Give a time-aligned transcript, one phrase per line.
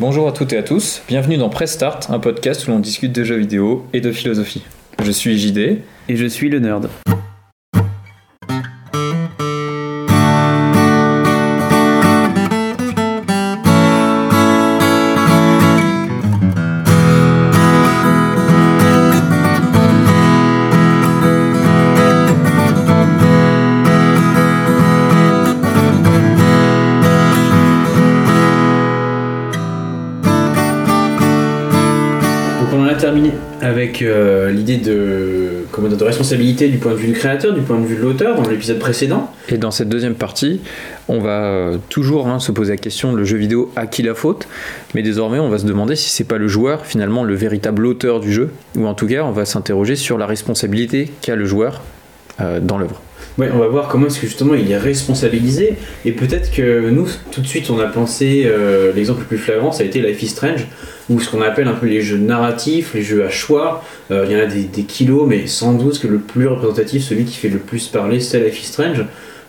[0.00, 3.12] Bonjour à toutes et à tous, bienvenue dans Press Start, un podcast où l'on discute
[3.12, 4.62] de jeux vidéo et de philosophie.
[5.02, 5.80] Je suis JD.
[6.08, 6.88] Et je suis le nerd.
[36.28, 38.78] Responsabilité du point de vue du créateur, du point de vue de l'auteur dans l'épisode
[38.78, 39.32] précédent.
[39.48, 40.60] Et dans cette deuxième partie,
[41.08, 44.14] on va euh, toujours hein, se poser la question le jeu vidéo à qui la
[44.14, 44.46] faute
[44.94, 48.20] Mais désormais, on va se demander si c'est pas le joueur finalement le véritable auteur
[48.20, 51.80] du jeu, ou en tout cas, on va s'interroger sur la responsabilité qu'a le joueur
[52.42, 53.00] euh, dans l'œuvre.
[53.38, 57.06] Ouais, on va voir comment est-ce que justement il est responsabilisé et peut-être que nous
[57.30, 60.20] tout de suite on a pensé euh, l'exemple le plus flagrant ça a été Life
[60.24, 60.66] is Strange
[61.10, 63.82] ou ce qu'on appelle un peu les jeux narratifs, les jeux à choix.
[64.10, 67.02] Euh, il y en a des, des kilos mais sans doute que le plus représentatif,
[67.04, 69.04] celui qui fait le plus parler c'est Life is Strange.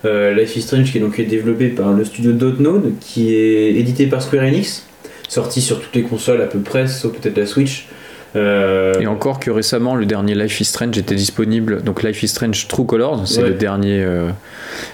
[0.06, 4.08] Euh, Life is Strange qui est donc développé par le studio Dotnode qui est édité
[4.08, 4.86] par Square Enix,
[5.28, 7.88] sorti sur toutes les consoles à peu près sauf peut-être la Switch.
[8.36, 11.82] Euh, Et encore que récemment, le dernier Life is Strange était disponible.
[11.82, 13.50] Donc Life is Strange True Colors, c'est Ouais.
[13.50, 14.30] le dernier, euh,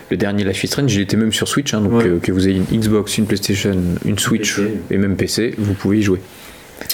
[0.10, 0.96] le dernier Life is Strange.
[0.96, 2.06] Il était même sur Switch, hein, donc Ouais.
[2.08, 4.72] euh, que vous ayez une Xbox, une PlayStation, une Switch PC.
[4.90, 6.20] et même PC, vous pouvez y jouer.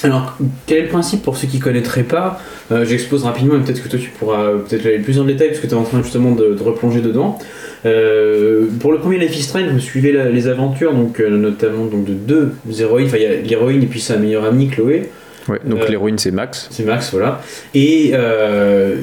[0.03, 2.39] Alors, quel est le principe pour ceux qui connaîtraient pas
[2.71, 5.49] Euh, J'expose rapidement, et peut-être que toi tu pourras euh, peut-être aller plus en détail,
[5.49, 7.37] parce que tu es en train justement de, de replonger dedans.
[7.85, 12.05] Euh, pour le premier Life is Strange, vous suivez la- les aventures, donc notamment donc,
[12.05, 13.07] de deux héroïnes.
[13.07, 15.09] Enfin, il y a l'héroïne et puis sa meilleure amie Chloé.
[15.47, 16.67] Ouais, donc l'héroïne c'est Max.
[16.71, 17.41] C'est Max, voilà.
[17.73, 18.95] Et euh,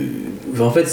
[0.61, 0.87] en fait,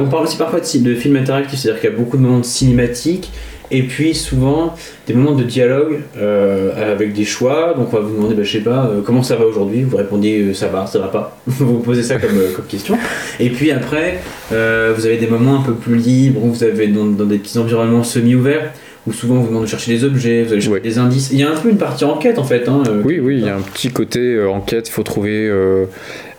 [0.00, 2.40] on parle aussi parfois de, de films interactifs, c'est-à-dire qu'il y a beaucoup de moments
[2.40, 3.30] de cinématiques
[3.70, 4.74] et puis souvent
[5.06, 7.74] des moments de dialogue euh, avec des choix.
[7.76, 9.82] Donc on va vous demander, bah, je sais pas, euh, comment ça va aujourd'hui?
[9.82, 11.38] Vous répondez euh, ça va, ça va pas.
[11.46, 12.96] vous vous posez ça comme, comme question.
[13.40, 17.06] Et puis après, vous avez des moments un peu plus libres où vous avez dans,
[17.06, 18.72] dans des petits environnements semi-ouverts.
[19.06, 21.28] Où souvent on vous demande de chercher des objets, vous allez chercher des indices.
[21.30, 22.68] Il y a un peu une partie enquête en fait.
[22.68, 24.88] Hein, Oui, oui, il y a un petit côté euh, enquête.
[24.88, 25.84] Il faut trouver euh,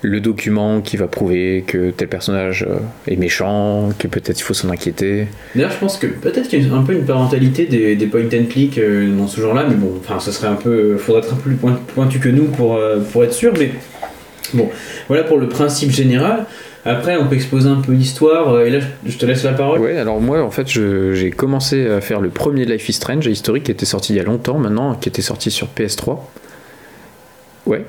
[0.02, 2.78] le document qui va prouver que tel personnage euh,
[3.08, 5.28] est méchant, que peut-être il faut s'en inquiéter.
[5.56, 8.22] D'ailleurs, je pense que peut-être qu'il y a un peu une parentalité des, des point
[8.26, 10.98] and click euh, dans ce genre-là, mais bon, enfin, ça serait un peu.
[10.98, 13.72] faudrait être un peu plus point- pointu que nous pour, euh, pour être sûr, mais
[14.54, 14.70] bon,
[15.08, 16.46] voilà pour le principe général.
[16.86, 19.80] Après, on peut exposer un peu l'histoire, et là, je te laisse la parole.
[19.80, 23.64] Ouais, alors moi, en fait, j'ai commencé à faire le premier Life is Strange historique
[23.66, 26.20] qui était sorti il y a longtemps maintenant, qui était sorti sur PS3.
[27.66, 27.84] Ouais,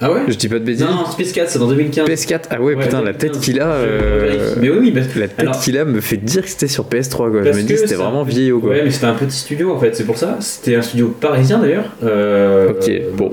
[0.00, 0.84] Ah ouais je dis pas de bêtises.
[0.84, 2.08] Non, non, Space 4, c'est dans 2015.
[2.08, 3.18] PS4, ah ouais, Ouais, putain, la 2015.
[3.32, 3.80] tête qu'il a.
[3.80, 4.54] Je euh.
[4.60, 7.16] Mais oui, parce, La tête Alors- qu'il a me fait dire que c'était sur PS3,
[7.30, 7.40] quoi.
[7.40, 8.70] Je parce me dis que que c'était c'est un vraiment petit- vieillot, quoi.
[8.70, 10.36] Ouais, mais c'était un petit studio en fait, c'est pour ça.
[10.40, 11.86] C'était un studio parisien d'ailleurs.
[12.04, 13.32] euh, Ok, bon.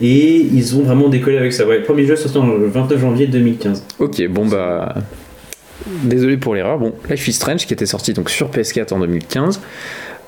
[0.00, 1.66] Et ils ont vraiment décollé avec ça.
[1.66, 3.82] Ouais, le premier jeu sorti le 29 janvier 2015.
[3.98, 4.94] Ok, bon bah.
[6.04, 6.78] Désolé pour l'erreur.
[6.78, 9.60] Bon, Life is Strange qui était sorti donc sur PS4 en 2015.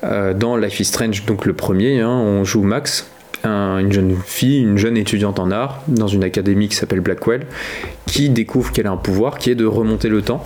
[0.03, 3.07] Euh, dans Life is Strange, donc le premier, hein, on joue Max,
[3.43, 7.45] un- une jeune fille, une jeune étudiante en art, dans une académie qui s'appelle Blackwell,
[8.05, 10.43] qui découvre qu'elle a un pouvoir qui est de remonter le temps.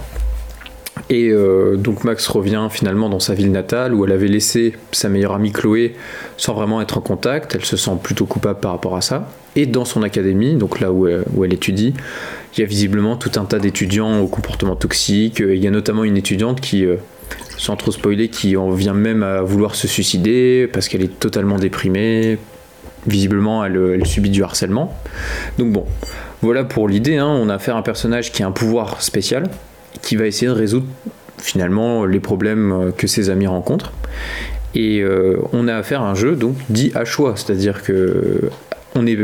[1.09, 5.09] Et euh, donc Max revient finalement dans sa ville natale où elle avait laissé sa
[5.09, 5.93] meilleure amie Chloé
[6.37, 7.53] sans vraiment être en contact.
[7.53, 9.29] Elle se sent plutôt coupable par rapport à ça.
[9.55, 11.93] Et dans son académie, donc là où elle, où elle étudie,
[12.55, 15.43] il y a visiblement tout un tas d'étudiants au comportement toxique.
[15.45, 16.95] Il y a notamment une étudiante qui, euh,
[17.57, 21.59] sans trop spoiler, qui en vient même à vouloir se suicider parce qu'elle est totalement
[21.59, 22.37] déprimée.
[23.07, 24.97] Visiblement, elle, euh, elle subit du harcèlement.
[25.57, 25.85] Donc bon,
[26.41, 27.17] voilà pour l'idée.
[27.17, 27.27] hein.
[27.27, 29.49] On a affaire à un personnage qui a un pouvoir spécial,
[30.01, 30.87] qui va essayer de résoudre
[31.37, 33.91] finalement les problèmes euh, que ses amis rencontrent.
[34.73, 38.49] Et euh, on a affaire à un jeu donc dit à choix, c'est-à-dire que
[38.97, 39.15] on est,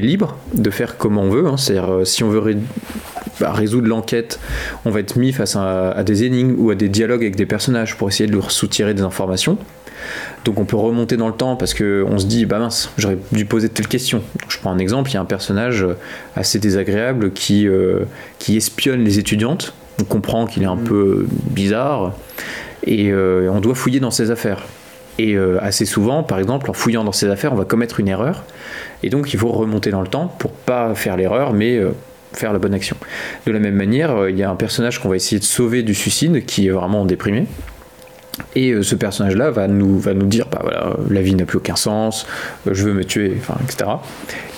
[0.00, 1.46] libre de faire comme on veut.
[1.46, 1.56] hein.
[1.56, 2.56] C'est-à-dire si on veut
[3.40, 4.40] bah, résoudre l'enquête,
[4.84, 7.46] on va être mis face à, à des énigmes ou à des dialogues avec des
[7.46, 9.58] personnages pour essayer de leur soutirer des informations.
[10.44, 13.18] Donc on peut remonter dans le temps parce que on se dit bah mince j'aurais
[13.32, 14.18] dû poser telle question.
[14.18, 15.84] Donc, je prends un exemple, il y a un personnage
[16.36, 18.00] assez désagréable qui, euh,
[18.38, 19.74] qui espionne les étudiantes.
[20.00, 20.84] On comprend qu'il est un Mhm.
[20.84, 22.12] peu bizarre
[22.86, 24.62] et euh, on doit fouiller dans ses affaires.
[25.18, 28.08] Et euh, assez souvent, par exemple, en fouillant dans ses affaires, on va commettre une
[28.08, 28.44] erreur.
[29.02, 31.80] Et donc il faut remonter dans le temps pour pas faire l'erreur, mais
[32.34, 32.96] faire la bonne action.
[33.46, 35.94] De la même manière, il y a un personnage qu'on va essayer de sauver du
[35.94, 37.46] suicide qui est vraiment déprimé.
[38.54, 41.58] Et euh, ce personnage-là va nous, va nous dire, bah voilà, la vie n'a plus
[41.58, 42.26] aucun sens,
[42.66, 43.90] euh, je veux me tuer, enfin, etc.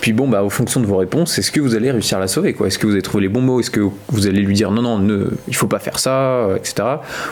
[0.01, 2.53] Puis bon, bah, fonction de vos réponses, est-ce que vous allez réussir à la sauver,
[2.53, 2.67] quoi?
[2.67, 3.59] Est-ce que vous avez trouvé les bons mots?
[3.59, 6.55] Est-ce que vous allez lui dire, non, non, ne, il faut pas faire ça, euh,
[6.57, 6.75] etc.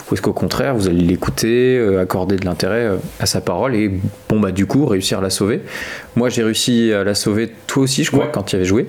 [0.09, 3.75] Ou est-ce qu'au contraire, vous allez l'écouter, euh, accorder de l'intérêt euh, à sa parole
[3.75, 3.91] et,
[4.29, 5.61] bon, bah, du coup, réussir à la sauver?
[6.15, 8.31] Moi, j'ai réussi à la sauver, toi aussi, je crois, Ouais.
[8.33, 8.87] quand tu y avais joué.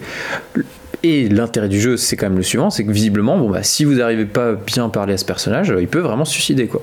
[1.04, 3.84] Et l'intérêt du jeu, c'est quand même le suivant, c'est que visiblement, bon bah, si
[3.84, 6.66] vous n'arrivez pas bien à parler à ce personnage, euh, il peut vraiment se suicider
[6.66, 6.82] quoi.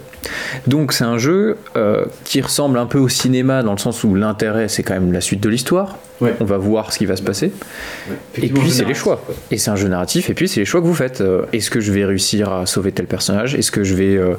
[0.68, 4.16] Donc c'est un jeu euh, qui ressemble un peu au cinéma dans le sens où
[4.16, 5.98] l'intérêt c'est quand même la suite de l'histoire.
[6.22, 6.34] Ouais.
[6.40, 7.52] On va voir ce qui va se passer.
[8.10, 8.16] Ouais.
[8.46, 9.22] Et puis c'est les choix.
[9.52, 10.30] Et c'est un jeu narratif.
[10.30, 11.20] Et puis c'est les choix que vous faites.
[11.20, 13.54] Euh, Est-ce que je vais réussir à sauver tel personnage?
[13.56, 14.36] Est-ce que je vais euh,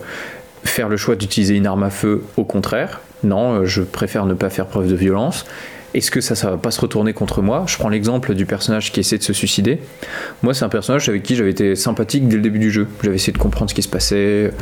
[0.64, 2.22] faire le choix d'utiliser une arme à feu?
[2.38, 3.66] Au contraire, non.
[3.66, 5.44] je préfère ne pas faire preuve de violence.
[5.96, 7.64] Est-ce que ça, ça va pas se retourner contre moi?
[7.66, 9.80] Je prends l'exemple du personnage qui essaie de se suicider.
[10.42, 12.86] Moi, c'est un personnage avec qui j'avais été sympathique dès le début du jeu.
[13.02, 14.52] J'avais essayé de comprendre ce qui se passait.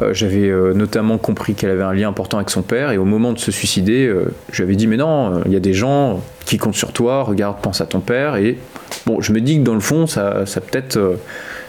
[0.00, 2.92] Euh, j'avais euh, notamment compris qu'elle avait un lien important avec son père.
[2.92, 5.56] Et au moment de se suicider, euh, je lui avais dit Mais non, il y
[5.56, 8.36] a des gens qui comptent sur toi, regarde, pense à ton père.
[8.36, 8.56] Et
[9.04, 11.18] bon, je me dis que dans le fond, ça, ça peut-être.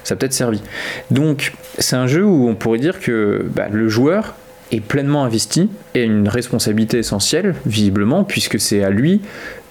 [0.04, 0.62] ça peut-être servi.
[1.10, 4.36] Donc, c'est un jeu où on pourrait dire que bah, le joueur
[4.71, 9.21] est pleinement investi et une responsabilité essentielle, visiblement, puisque c'est à lui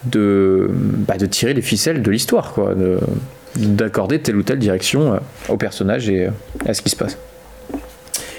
[0.04, 2.98] de, bah, tirer les ficelles de l'histoire, quoi, de-
[3.56, 5.18] d'accorder telle ou telle direction euh,
[5.48, 6.30] au personnage et euh,
[6.66, 7.16] à ce qui se passe.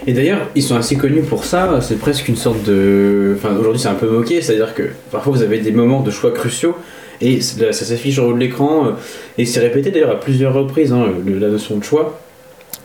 [0.07, 3.36] Et d'ailleurs, ils sont assez connus pour ça, c'est presque une sorte de.
[3.38, 6.31] Enfin, aujourd'hui c'est un peu moqué, c'est-à-dire que parfois vous avez des moments de choix
[6.31, 6.75] cruciaux
[7.22, 8.92] et ça s'affiche en haut de l'écran euh,
[9.38, 12.19] et c'est répété d'ailleurs à plusieurs reprises, hein, la notion de choix.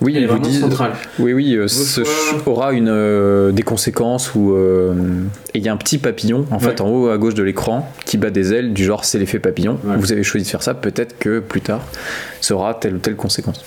[0.01, 0.93] Oui, elle est vraiment disent, centrale.
[1.19, 2.01] oui, oui, euh, ce
[2.47, 4.95] aura une, euh, des conséquences où euh,
[5.55, 8.17] il y a un petit papillon en fait en haut à gauche de l'écran qui
[8.17, 9.79] bat des ailes du genre c'est l'effet papillon.
[9.85, 9.97] Ouais.
[9.97, 11.83] Vous avez choisi de faire ça, peut-être que plus tard
[12.41, 13.65] ça aura telle ou telle conséquence.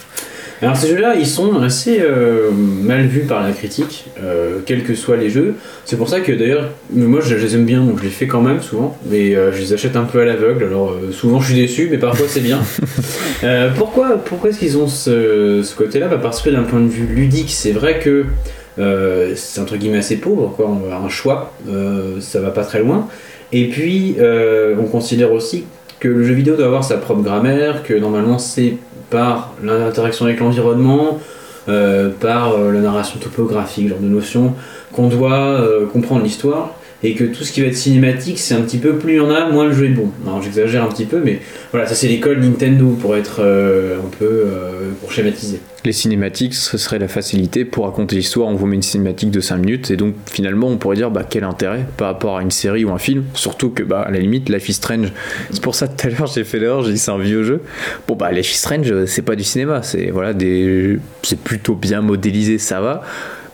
[0.63, 4.95] Alors ces jeux-là, ils sont assez euh, mal vus par la critique, euh, quels que
[4.95, 5.55] soient les jeux.
[5.83, 8.39] C'est pour ça que d'ailleurs, moi je, les aime bien, donc je les fais quand
[8.39, 10.63] même souvent, mais euh, je les achète un peu à l'aveugle.
[10.63, 12.61] Alors souvent je suis déçu, mais parfois c'est bien.
[13.75, 16.07] Pourquoi pourquoi est-ce qu'ils ont ce, ce côté-là?
[16.07, 18.23] Bah Parce que d'un point de vue ludique, c'est vrai que
[19.35, 20.69] c'est entre guillemets assez pauvre, quoi.
[20.69, 21.53] On un choix,
[22.21, 23.09] ça va pas très loin.
[23.51, 25.65] Et puis on considère aussi
[25.99, 28.77] que le jeu vidéo doit avoir sa propre grammaire, que normalement c'est
[29.13, 31.19] par l'interaction avec l'environnement,
[31.69, 34.55] euh, par euh, la narration topographique, genre de notion,
[34.91, 36.71] qu'on doit euh, comprendre l'histoire,
[37.03, 39.19] et que tout ce qui va être cinématique, c'est un petit peu plus il y
[39.19, 40.09] en a, moins le jeu est bon.
[40.25, 41.39] Alors j'exagère un petit peu, mais
[41.71, 45.59] voilà, ça c'est l'école Nintendo pour être euh, un peu euh, pour schématiser.
[45.83, 48.47] Les cinématiques, ce serait la facilité pour raconter l'histoire.
[48.47, 51.25] On vous met une cinématique de 5 minutes et donc finalement on pourrait dire bah,
[51.29, 53.25] quel intérêt par rapport à une série ou un film?
[53.33, 55.11] Surtout que bah, à la limite Life is Strange.
[55.51, 57.61] C'est pour ça tout à l'heure j'ai fait l'erreur, j'ai dit c'est un vieux jeu.
[58.07, 62.01] Bon bah Life is Strange c'est pas du cinéma, c'est voilà des c'est plutôt bien
[62.01, 63.03] modélisé, ça va.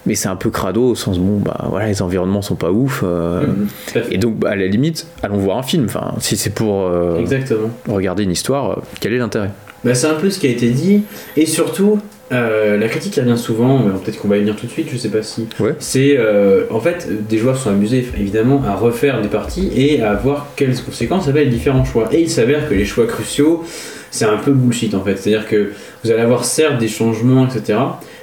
[0.09, 3.01] Mais c'est un peu crado au sens bon bah voilà les environnements sont pas ouf.
[3.05, 3.43] euh,
[3.87, 4.05] à fait.
[4.11, 5.85] Et donc bah, à la limite allons voir un film.
[5.85, 7.69] Enfin si c'est pour euh, Exactement.
[7.87, 9.51] regarder une histoire, euh, quel est l'intérêt?
[9.85, 11.03] Bah, c'est un peu ce qui a été dit,
[11.37, 11.99] et surtout,
[12.33, 14.97] euh, la critique qui revient souvent, peut-être qu'on va y venir tout de suite, je
[14.97, 15.47] sais pas si.
[15.57, 15.73] Ouais.
[15.79, 20.15] C'est euh, en fait, des joueurs sont amusés évidemment à refaire des parties et à
[20.15, 22.09] voir quelles conséquences avaient les différents choix.
[22.11, 23.63] Et il s'avère que les choix cruciaux,
[24.11, 25.15] c'est un peu bullshit en fait.
[25.15, 25.71] C'est-à-dire que
[26.03, 27.79] vous allez avoir certes des changements, etc.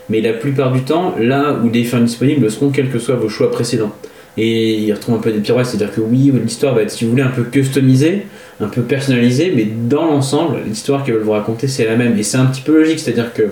[0.08, 3.28] Mais la plupart du temps, là où les fins disponibles seront quels que soient vos
[3.28, 3.92] choix précédents.
[4.38, 7.12] Et ils retrouvent un peu des pirouettes, c'est-à-dire que oui, l'histoire va être, si vous
[7.12, 8.26] voulez, un peu customisée,
[8.60, 12.18] un peu personnalisée, mais dans l'ensemble, l'histoire qu'ils veulent vous raconter, c'est la même.
[12.18, 13.44] Et c'est un petit peu logique, c'est-à-dire que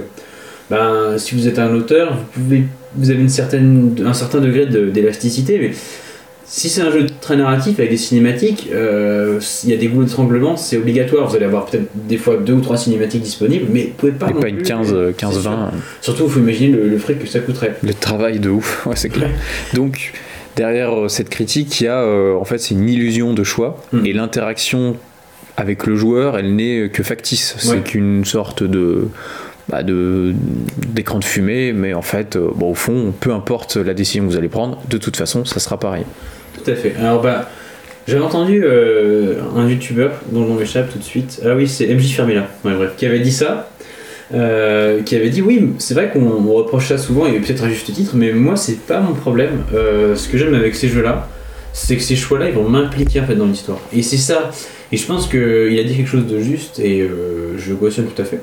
[0.71, 5.59] ben, si vous êtes un auteur, vous, avez une certaine, un certain degré de- d'élasticité,
[5.59, 5.73] mais
[6.46, 10.05] si c'est un jeu très narratif avec des cinématiques, euh, il y a des goulots
[10.05, 11.29] d'étranglement, c'est obligatoire.
[11.29, 14.28] Vous allez avoir peut-être des fois deux ou trois cinématiques disponibles, mais vous pouvez pas.
[14.28, 15.50] Et non pas une plus- 15, euh, c'est 15 sûr.
[15.50, 15.71] 20.
[16.00, 17.75] Surtout, il faut imaginer le, le fric que ça coûterait.
[17.83, 19.30] Le travail de ouf, ouais, c'est clair.
[19.75, 20.12] Donc,
[20.57, 23.83] derrière euh, cette critique, il y a euh, en fait, c'est une illusion de choix
[23.92, 24.07] Mm.
[24.07, 24.97] et l'interaction
[25.57, 27.54] avec le joueur, elle n'est que factice.
[27.59, 27.80] C'est Ouais.
[27.80, 29.09] qu'une sorte de.
[29.68, 34.30] Bah, d'écran de fumée, mais en fait, euh, au fond, peu importe la décision que
[34.30, 36.04] vous allez prendre, de toute façon, ça sera pareil.
[36.62, 36.94] Tout à fait.
[37.00, 37.49] Alors, bah,
[38.06, 41.40] j'avais entendu euh, un youtubeur dont le nom m'échappe tout de suite.
[41.44, 42.47] Ah oui, c'est MJ Fermila,
[42.97, 43.71] qui avait dit ça.
[44.35, 47.68] euh, qui avait dit oui, c'est vrai qu'on on reproche ça souvent et peut-être à
[47.68, 49.64] juste titre, mais moi c'est pas mon problème.
[49.73, 51.28] Ce que j'aime avec ces jeux-là,
[51.73, 53.78] c'est que ces choix-là ils vont m'impliquer en fait dans l'histoire.
[53.92, 54.50] Et c'est ça.
[54.92, 57.09] Et je pense qu'il a dit quelque chose de juste et
[57.59, 58.40] je cautionne tout à fait.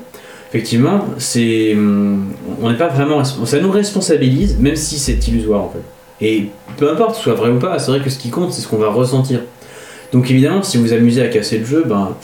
[0.52, 2.26] Effectivement, c'est hum,
[2.60, 6.26] on n'est pas vraiment ça nous responsabilise, même si c'est illusoire en fait.
[6.26, 8.68] Et peu importe, soit vrai ou pas, c'est vrai que ce qui compte, c'est ce
[8.68, 9.40] qu'on va ressentir.
[10.12, 12.14] Donc évidemment, si vous vous amusez à casser le jeu, ben,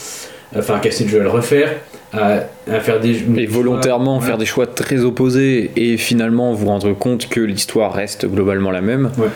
[0.55, 1.73] enfin à casser le jeu, à le refaire,
[2.13, 6.93] à, à faire des Et volontairement faire des choix très opposés et finalement vous rendre
[6.93, 9.11] compte que l'histoire reste globalement la même.
[9.17, 9.29] Ouais.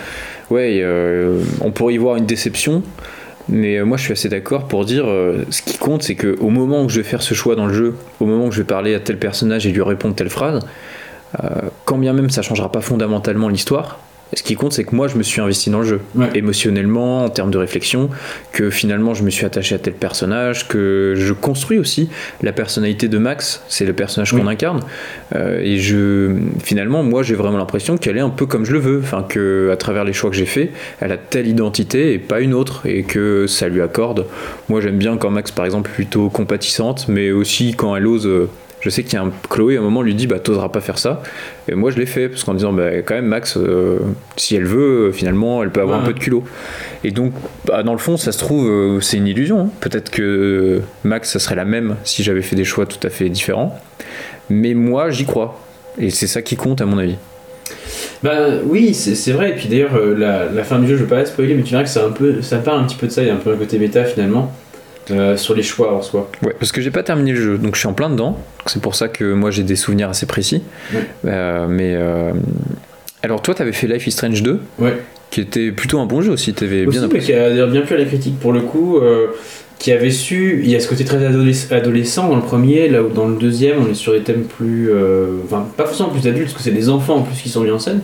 [0.50, 2.82] Ouais, euh, on pourrait y voir une déception,
[3.48, 6.36] mais euh, moi je suis assez d'accord pour dire euh, ce qui compte c'est que
[6.40, 8.58] au moment où je vais faire ce choix dans le jeu, au moment où je
[8.58, 10.64] vais parler à tel personnage et lui répondre telle phrase,
[11.42, 11.48] euh,
[11.84, 13.98] quand bien même ça changera pas fondamentalement l'histoire,
[14.34, 16.28] ce qui compte c'est que moi je me suis investi dans le jeu Ouais.
[16.34, 18.08] émotionnellement, en termes de réflexion,
[18.52, 22.08] que finalement je me suis attaché à tel personnage, que je construis aussi
[22.42, 24.40] la personnalité de Max, c'est le personnage Oui.
[24.40, 24.80] qu'on incarne,
[25.34, 26.30] Euh, et je
[26.62, 29.70] finalement moi j'ai vraiment l'impression qu'elle est un peu comme je le veux, enfin que
[29.72, 30.70] à travers les choix que j'ai faits,
[31.00, 34.26] elle a telle identité et pas une autre, et que ça lui accorde.
[34.68, 38.28] Moi j'aime bien quand Max par exemple est plutôt compatissante, mais aussi quand elle ose.
[38.82, 40.80] Je sais qu'il y a un Chloé à un moment lui dit bah t'oseras pas
[40.82, 41.22] faire ça
[41.68, 43.98] et moi je l'ai fait parce qu'en disant bah quand même Max euh,
[44.36, 46.04] si elle veut euh, finalement elle peut avoir Ouais.
[46.04, 46.44] un peu de culot
[47.04, 47.32] et donc
[47.64, 49.68] bah, dans le fond ça se trouve euh, c'est une illusion hein.
[49.80, 53.28] peut-être que Max ça serait la même si j'avais fait des choix tout à fait
[53.28, 53.78] différents
[54.50, 55.58] mais moi j'y crois
[55.98, 57.16] et c'est ça qui compte à mon avis
[58.22, 59.50] Bah oui, c'est vrai.
[59.50, 61.72] Et puis d'ailleurs, la, la fin du jeu, je vais pas la spoiler, mais tu
[61.72, 63.20] verras que c'est un peu, ça parle un petit peu de ça.
[63.22, 64.52] Il y a un peu un côté méta finalement
[65.10, 66.30] euh, sur les choix en soi.
[66.42, 68.80] ouais parce que j'ai pas terminé le jeu donc je suis en plein dedans c'est
[68.80, 70.62] pour ça que moi j'ai des souvenirs assez précis
[70.94, 71.00] Ouais.
[71.26, 72.32] Euh, mais euh,
[73.22, 74.96] alors toi t'avais fait Life is Strange 2 Ouais.
[75.30, 77.94] qui était plutôt un bon jeu aussi t'avais bien apprécié qui a d'ailleurs bien plu
[77.96, 79.00] à la critique pour le coup.
[79.78, 83.02] qui avait su, il y a ce côté très adoles- adolescent dans le premier, là
[83.02, 84.92] où dans le deuxième on est sur des thèmes plus,
[85.44, 87.70] enfin pas forcément plus adultes parce que c'est des enfants en plus qui sont mis
[87.72, 88.00] en scène,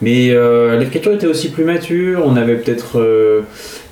[0.00, 3.42] mais euh, l'écriture était aussi plus mature, on avait peut-être, euh,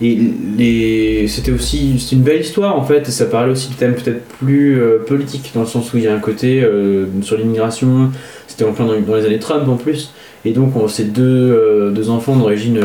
[0.00, 0.16] et
[0.56, 4.22] les, c'était aussi, une belle histoire en fait, et ça parlait aussi de thèmes peut-être
[4.38, 8.12] plus euh, politiques dans le sens où il y a un côté euh, sur l'immigration,
[8.46, 10.12] c'était en plein dans, les années Trump en plus.
[10.44, 12.80] Et donc, on, ces deux, deux enfants d'origine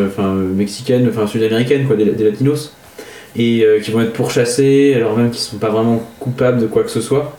[0.56, 2.76] mexicaine, enfin sud-américaine, quoi, des, des latinos,
[3.38, 6.90] et qui vont être pourchassés alors même qu'ils sont pas vraiment coupables de quoi que
[6.90, 7.38] ce soit.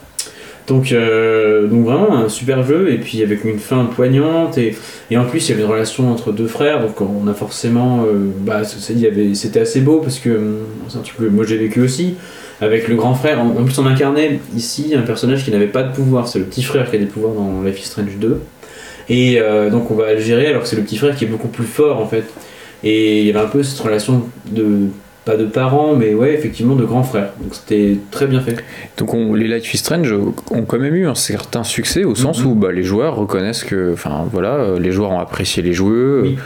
[0.69, 4.77] Donc, euh, donc vraiment un super jeu, et puis avec une fin poignante, et,
[5.11, 8.05] et en plus il y avait une relation entre deux frères, donc on a forcément.
[8.05, 11.81] euh, bah, c'était assez beau parce que hum, c'est un truc que moi j'ai vécu
[11.83, 12.15] aussi,
[12.61, 13.41] avec le grand frère.
[13.41, 16.45] En, en plus, on incarnait ici un personnage qui n'avait pas de pouvoir, c'est le
[16.45, 18.41] petit frère qui a des pouvoirs dans Life is Strange 2.
[19.09, 21.29] Et euh, donc on va le gérer alors que c'est le petit frère qui est
[21.29, 22.25] beaucoup plus fort en fait.
[22.85, 24.89] Et il y avait un peu cette relation de
[25.25, 27.31] pas de parents mais ouais effectivement de grands frères.
[27.41, 28.57] Donc c'était très bien fait.
[28.99, 32.41] Donc on- les Life is Strange ont quand même eu un certain succès au sens
[32.43, 32.51] Mhm.
[32.51, 36.23] où bah, les joueurs reconnaissent que, enfin voilà, euh, les joueurs ont apprécié les jeux.
[36.25, 36.37] Oui.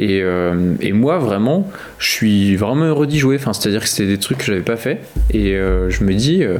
[0.00, 3.36] Et, euh, et moi vraiment, je suis vraiment heureux d'y jouer.
[3.36, 4.98] Enfin, c'est-à-dire que c'était des trucs que j'avais pas fait.
[5.32, 6.58] Et euh, je me dis, euh,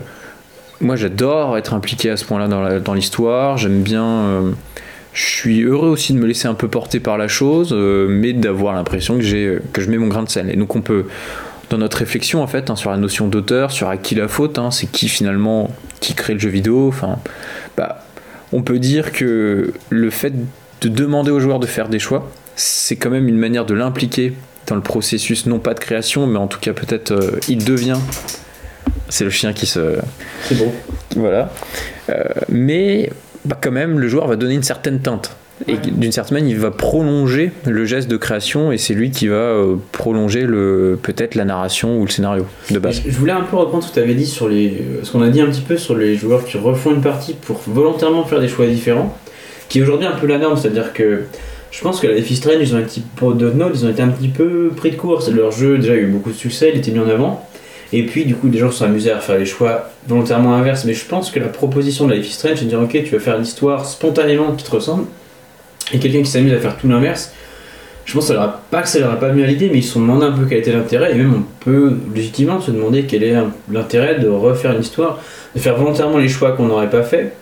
[0.81, 3.57] moi j'adore être impliqué à ce point-là dans l'histoire.
[3.59, 4.55] J'aime bien.
[5.13, 8.33] je suis heureux aussi de me laisser un peu porter par la chose, euh, mais
[8.33, 10.51] d'avoir l'impression que j'ai que je mets mon grain de sel.
[10.51, 11.05] Et donc on peut
[11.75, 14.59] dans notre réflexion en fait hein, sur la notion d'auteur, sur à qui la faute,
[14.59, 16.87] hein, c'est qui finalement qui crée le jeu vidéo.
[16.87, 17.19] Enfin,
[17.77, 18.05] bah,
[18.53, 20.33] on peut dire que le fait
[20.81, 24.35] de demander aux joueurs de faire des choix, c'est quand même une manière de l'impliquer
[24.69, 27.99] dans le processus, non pas de création, mais en tout cas peut-être euh, il devient.
[29.09, 29.97] C'est le chien qui se.
[30.45, 30.73] C'est bon.
[31.17, 31.51] Voilà.
[32.09, 33.11] Euh, mais
[33.45, 35.37] bah, quand même, le joueur va donner une certaine teinte.
[35.69, 39.29] Et d'une certaine manière, il va prolonger le geste de création et c'est lui qui
[39.29, 43.03] va euh, prolonger le peut-être la narration ou le scénario de base.
[43.07, 44.83] Je voulais un peu reprendre ce que tu avais dit sur les.
[45.05, 47.61] ce qu'on a dit un petit peu sur les joueurs qui refont une partie pour
[47.69, 49.17] volontairement faire des choix différents,
[49.69, 51.23] qui est aujourd'hui un peu la norme, c'est-à-dire que
[51.75, 54.09] je pense que la Life is Strange, ils ont été, pour ils ont été un
[54.09, 55.23] petit peu pris de court.
[55.23, 57.49] C'est leur jeu, déjà, a eu beaucoup de succès, il était mis en avant.
[57.93, 60.85] Et puis, du coup, les gens se sont amusés à faire les choix volontairement inverses.
[60.85, 63.03] Mais je pense que la proposition de la Life is Strange, c'est de dire, ok,
[63.05, 65.07] tu vas faire l'histoire spontanément qui te ressemble,
[65.93, 67.33] et quelqu'un qui s'amuse à faire tout l'inverse.
[68.07, 69.71] Je pense que ça leur a pas que ça leur a pas mis à l'idée,
[69.73, 72.61] mais ils se sont demandé un peu quel était l'intérêt, et même on peut légitimement
[72.61, 73.35] se demander quel est
[73.73, 75.21] l'intérêt de refaire une histoire,
[75.55, 77.33] de faire volontairement les choix qu'on n'aurait pas fait,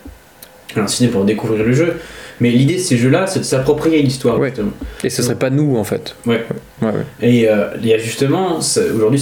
[0.75, 1.95] alors si pour découvrir le jeu,
[2.39, 4.47] mais l'idée de ces jeux-là, c'est de s'approprier l'histoire, Ouais.
[4.49, 4.71] justement.
[5.03, 6.15] Et ce serait pas nous en fait.
[6.25, 6.45] Ouais.
[6.81, 6.93] Ouais, ouais.
[7.21, 8.59] Et euh, il y a justement,
[8.95, 9.21] aujourd'hui,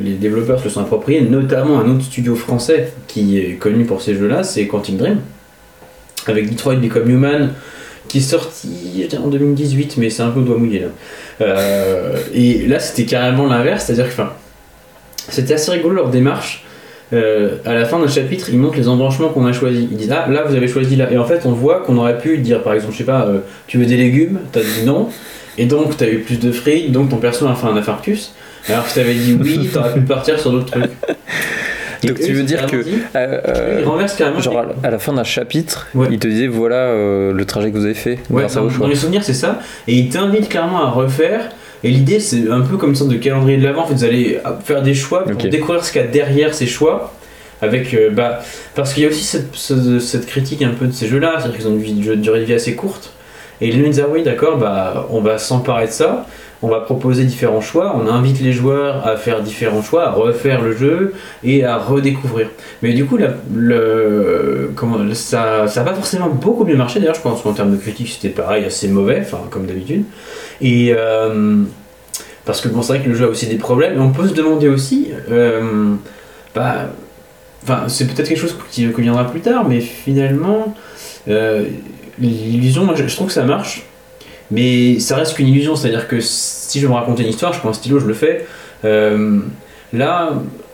[0.00, 4.14] les développeurs se sont appropriés, notamment un autre studio français qui est connu pour ces
[4.14, 5.18] jeux-là, c'est Quantic Dream,
[6.26, 7.50] avec Detroit Become Human,
[8.08, 10.86] qui est sorti en 2018, mais c'est un peu doigt mouillé là.
[11.40, 14.22] Euh, et là, c'était carrément l'inverse, c'est-à-dire que
[15.28, 16.64] c'était assez rigolo leur démarche.
[17.12, 19.86] Euh, à la fin d'un chapitre, ils montrent les embranchements qu'on a choisis.
[19.90, 21.10] Ils disent Ah, là, vous avez choisi là.
[21.10, 23.38] Et en fait, on voit qu'on aurait pu dire, par exemple, je sais pas, euh,
[23.66, 24.40] tu veux des légumes?
[24.52, 25.08] T'as dit non.
[25.56, 28.32] Et donc, t'as eu plus de frites, donc ton perso a fait un infarctus.
[28.68, 30.90] Alors que t'avais dit oui, t'aurais pu partir sur d'autres trucs.
[32.06, 32.82] Donc eux, tu veux dire que euh,
[33.16, 34.40] euh, carrément.
[34.40, 36.08] genre à- la fin d'un chapitre, Ouais.
[36.10, 38.94] il te disait voilà euh, le trajet que vous avez fait Ouais, dans, dans les
[38.94, 39.58] souvenirs, c'est ça.
[39.86, 41.48] Et ils t'invitent clairement à refaire.
[41.84, 43.82] Et l'idée, c'est un peu comme une sorte de calendrier de l'avant.
[43.82, 46.66] En fait, vous allez faire des choix pour découvrir ce qu'il y a derrière ces
[46.66, 47.12] choix.
[47.60, 48.40] Avec, euh, bah,
[48.76, 51.56] parce qu'il y a aussi cette, ce- cette critique un peu de ces jeux-là, c'est-à-dire
[51.58, 53.10] qu'ils ont une durée de vie assez courte.
[53.60, 56.26] Et ils nous disent, ah oui, d'accord, bah, on va s'emparer de ça,
[56.62, 60.60] on va proposer différents choix, on invite les joueurs à faire différents choix, à refaire
[60.60, 62.48] le jeu et à redécouvrir.
[62.82, 63.18] Mais du coup,
[65.14, 68.34] ça n'a pas forcément beaucoup bien marché, d'ailleurs, je pense qu'en termes de critique, c'était
[68.34, 70.04] pareil, assez mauvais, comme d'habitude.
[70.60, 70.94] Et.
[70.96, 71.64] euh,
[72.48, 74.26] parce que bon, c'est vrai que le jeu a aussi des problèmes, et on peut
[74.26, 75.96] se demander aussi, euh,
[76.54, 76.88] bah,
[77.88, 80.74] c'est peut-être quelque chose qui, viendra plus tard, mais finalement,
[81.28, 81.66] euh,
[82.18, 83.84] l'illusion, moi, je, je trouve que ça marche,
[84.50, 87.58] mais ça reste qu'une illusion, c'est-à-dire que si je veux me raconter une histoire, je
[87.60, 88.46] prends un stylo, je le fais.
[88.84, 89.40] Euh,
[89.92, 90.30] là,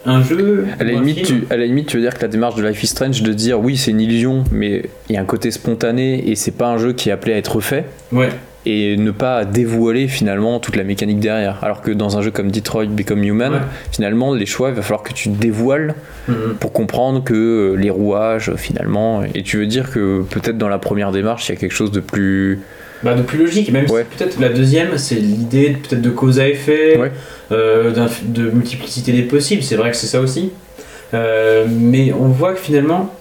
[0.07, 0.67] un jeu.
[0.79, 2.67] À la, limite, film- tu, à la limite, tu veux dire que la démarche de
[2.67, 5.51] Life is Strange de dire oui, c'est une illusion, mais il y a un côté
[5.51, 8.29] spontané et c'est pas un jeu qui est appelé à être fait, Ouais,
[8.67, 11.59] et ne pas dévoiler finalement toute la mécanique derrière.
[11.63, 13.59] Alors que dans un jeu comme Detroit Become Human, Ouais.
[13.93, 15.95] finalement, les choix, il va falloir que tu dévoiles
[16.29, 16.55] Mhm.
[16.61, 19.23] pour comprendre que euh, les rouages, finalement.
[19.35, 21.93] Et tu veux dire que peut-être dans la première démarche, il y a quelque chose
[21.93, 22.61] de plus.
[23.05, 24.07] Bah, de plus logique, même Ouais.
[24.11, 27.13] si peut-être la deuxième, c'est l'idée peut-être de cause à effet, Ouais.
[27.53, 27.93] euh,
[28.25, 30.51] de multiplicité des possibles, c'est vrai que c'est ça aussi.
[31.13, 33.15] Euh, mais on voit que finalement,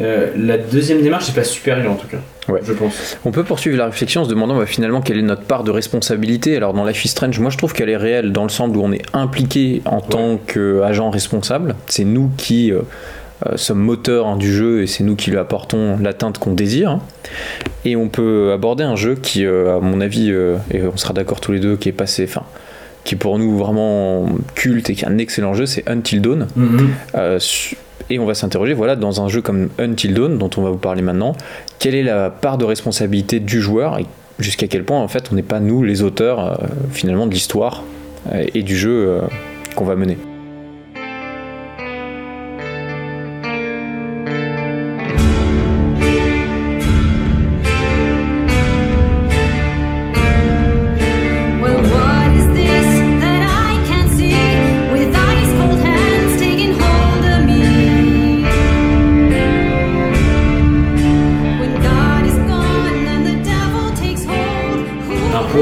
[0.00, 2.18] euh, la deuxième démarche n'est pas supérieure en tout cas,
[2.52, 2.60] Ouais.
[2.62, 3.16] je pense.
[3.24, 5.70] On peut poursuivre la réflexion en se demandant bah, finalement quelle est notre part de
[5.70, 6.56] responsabilité.
[6.56, 8.80] Alors dans Life is Strange, moi je trouve qu'elle est réelle dans le sens où
[8.82, 11.74] on est impliqué en tant qu'agent responsable.
[11.86, 12.70] C'est nous qui
[13.56, 16.98] sommes moteurs hein, du jeu et c'est nous qui lui apportons l'atteinte qu'on désire.
[17.84, 21.12] Et on peut aborder un jeu qui, euh, à mon avis, euh, et on sera
[21.12, 22.44] d'accord tous les deux, qui est passé, enfin,
[23.04, 26.46] qui est pour nous vraiment culte et qui est un excellent jeu, c'est Until Dawn.
[26.54, 26.88] Mhm.
[27.16, 27.38] Euh,
[28.10, 30.78] et on va s'interroger, voilà, dans un jeu comme Until Dawn, dont on va vous
[30.78, 31.34] parler maintenant,
[31.78, 34.06] quelle est la part de responsabilité du joueur et
[34.38, 37.82] jusqu'à quel point, en fait, on n'est pas nous les auteurs, euh, finalement, de l'histoire
[38.32, 39.20] euh, et du jeu euh,
[39.74, 40.18] qu'on va mener.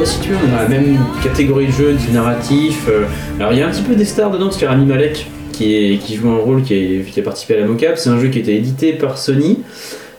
[0.00, 2.86] Resituer, on dans la même catégorie de jeu, du narratif.
[2.88, 3.04] euh,
[3.38, 4.86] alors il y a un petit peu des stars dedans, parce qu'il y a Rami
[4.86, 7.98] Malek qui, joue un rôle, qui, est- qui a participé à la mocap.
[7.98, 9.58] C'est un jeu qui a été édité par Sony,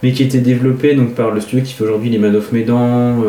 [0.03, 2.51] mais qui a été développé donc, par le studio qui fait aujourd'hui les Man of
[2.51, 3.23] Medan.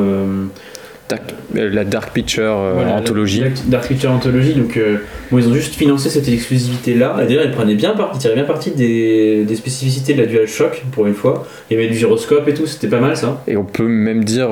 [1.57, 3.40] Euh, la Dark Picture euh, voilà, Anthology.
[3.40, 4.55] la- Dark Picture Anthology.
[4.55, 4.96] Donc euh,
[5.31, 7.16] bon, ils ont juste financé cette exclusivité-là.
[7.22, 10.27] Et d'ailleurs, ils prenaient bien parti, ils tiraient bien parti des, des spécificités de la
[10.27, 11.46] DualShock pour une fois.
[11.70, 13.42] Il y avait du gyroscope et tout, c'était pas mal ça.
[13.46, 14.48] Et on peut même dire,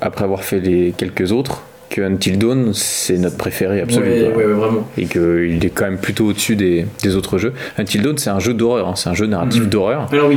[0.00, 4.04] après avoir fait les quelques autres, que Until Dawn, c'est notre préféré absolu.
[4.10, 4.86] Ouais, ouais, ouais, vraiment.
[4.98, 7.54] et qu'il est quand même plutôt au-dessus des, des autres jeux.
[7.78, 9.68] Until Dawn, c'est un jeu d'horreur, hein, c'est un jeu narratif Mhm.
[9.70, 10.06] d'horreur.
[10.12, 10.36] Alors oui,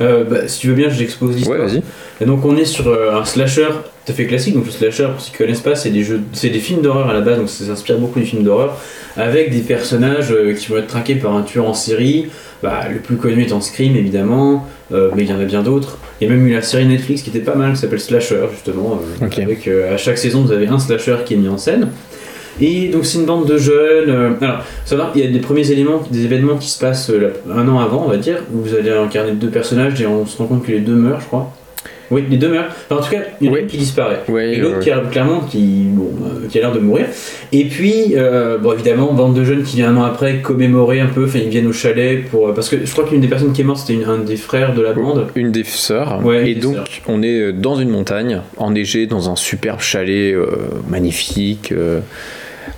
[0.00, 1.58] Euh, bah, si tu veux bien, je l'expose l'histoire.
[1.60, 1.82] Ouais, vas-y.
[2.20, 3.68] Et donc on est sur euh, un slasher
[4.04, 4.54] tout à fait classique.
[4.54, 7.08] Donc le slasher, pour ceux qui connaissent pas, c'est des jeux, c'est des films d'horreur
[7.08, 7.38] à la base.
[7.38, 8.76] Donc ça s'inspire beaucoup des films d'horreur
[9.16, 12.26] avec des personnages euh, qui vont être traqués par un tueur en série.
[12.62, 15.98] Bah, le plus connu étant Scream évidemment, mais il y en a bien d'autres.
[16.20, 18.46] Il y a même eu la série Netflix qui était pas mal, qui s'appelle Slasher
[18.54, 19.00] justement.
[19.22, 19.38] euh, Ok.
[19.38, 21.88] Avec à chaque saison vous avez un slasher qui est mis en scène.
[22.60, 24.10] Et donc c'est une bande de jeunes.
[24.10, 24.58] euh, alors,
[24.92, 27.78] va, il y a des premiers éléments, des événements qui se passent euh, un an
[27.80, 30.64] avant, on va dire, où vous allez incarner deux personnages et on se rend compte
[30.64, 31.52] que les deux meurent, je crois.
[32.10, 32.66] Oui, les deux meurent.
[32.90, 33.62] Enfin, en tout cas, il y en a Oui.
[33.62, 34.20] une qui disparaît.
[34.28, 37.06] Ouais, Et l'autre qui a clairement qui, bon, euh, qui a l'air de mourir.
[37.50, 41.06] Et puis, euh, bon, évidemment, bande de jeunes qui vient un an après commémorer un
[41.06, 42.52] peu, enfin ils viennent au chalet pour.
[42.52, 44.82] Parce que je crois qu'une des personnes qui est morte c'était un des frères de
[44.82, 45.28] la bande.
[45.34, 46.20] Une des sœurs.
[46.24, 46.86] Ouais, et des donc, sœurs.
[47.08, 50.46] on est dans une montagne, enneigée, dans un superbe chalet euh,
[50.88, 51.72] magnifique,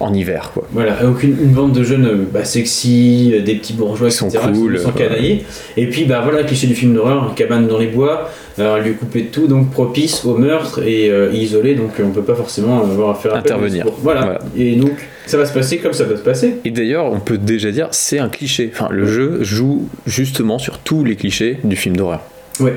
[0.01, 0.51] en hiver.
[0.55, 0.67] Quoi.
[0.73, 4.29] Voilà, donc une, bande de jeunes euh, bah, sexy, euh, des petits bourgeois, Ils sont
[4.29, 4.45] etc.
[4.53, 5.45] cool, qui sont canaillés.
[5.77, 8.79] Et puis, bah voilà, cliché du film d'horreur, une cabane dans les bois, euh, un
[8.79, 12.35] lieu coupé de tout, donc propice au meurtre et euh, isolé, donc on peut pas
[12.35, 13.87] forcément avoir à faire Intervenir.
[14.03, 14.21] Voilà.
[14.23, 14.39] Voilà.
[14.57, 14.93] et donc
[15.27, 16.57] ça va se passer comme ça va se passer.
[16.65, 18.71] Et d'ailleurs, on peut déjà dire, c'est un cliché.
[18.73, 22.23] Enfin, le jeu joue justement sur tous les clichés du film d'horreur.
[22.61, 22.73] Ouais.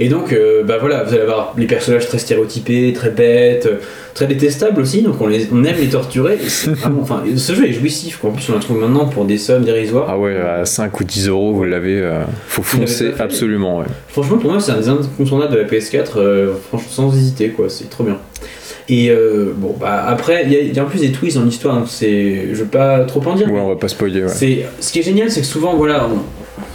[0.00, 3.76] Et donc, euh, bah voilà, vous allez avoir les personnages très stéréotypés, très bêtes, euh,
[4.14, 6.36] très détestables aussi, donc on, les, on aime les torturer.
[6.66, 8.30] Vraiment- enfin, ce jeu est jouissif, quoi.
[8.30, 10.06] en plus on le trouve maintenant pour des sommes dérisoires.
[10.08, 13.78] Ah ouais, à 5 ou 10 euros, vous l'avez, euh, faut foncer absolument.
[13.78, 13.86] ouais.
[14.08, 17.68] Franchement, pour moi, c'est un des incontournables de la PS4, euh, franchement, sans hésiter, quoi,
[17.68, 18.18] c'est trop bien.
[18.90, 21.36] Et euh, bon, bah après, il y, a- il y a en plus des twists
[21.36, 22.46] dans l'histoire, donc c'est.
[22.52, 23.50] Je veux pas trop en dire.
[23.52, 24.22] Ouais, on va pas spoiler.
[24.22, 24.28] ouais.
[24.28, 26.08] C'est ce qui est génial, c'est que souvent, voilà,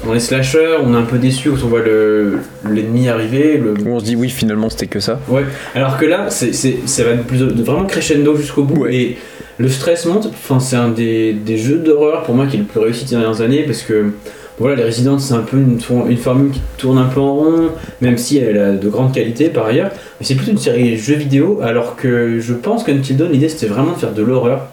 [0.06, 2.40] on, on est slasher, on est un peu déçu quand on voit le
[2.70, 3.58] l'ennemi arriver.
[3.58, 3.72] Le...
[3.74, 5.20] Où on se dit, oui, finalement, c'était que ça.
[5.28, 5.44] Ouais.
[5.76, 8.96] Alors que là, c'est ça va plus vraiment crescendo jusqu'au bout Ouais.
[8.96, 9.18] et
[9.58, 10.28] le stress monte.
[10.28, 13.16] Enfin, c'est un des, des jeux d'horreur pour moi qui est le plus réussi ces
[13.16, 14.12] dernières années parce que
[14.60, 17.70] voilà, les Resident, c'est un peu une, une formule qui tourne un peu en rond,
[18.02, 19.90] même si elle a de grandes qualités par ailleurs.
[20.20, 23.50] Mais c'est plutôt une série de jeux vidéo, alors que je pense qu'Until Dawn, l'idée
[23.50, 24.68] c'était vraiment de faire de l'horreur.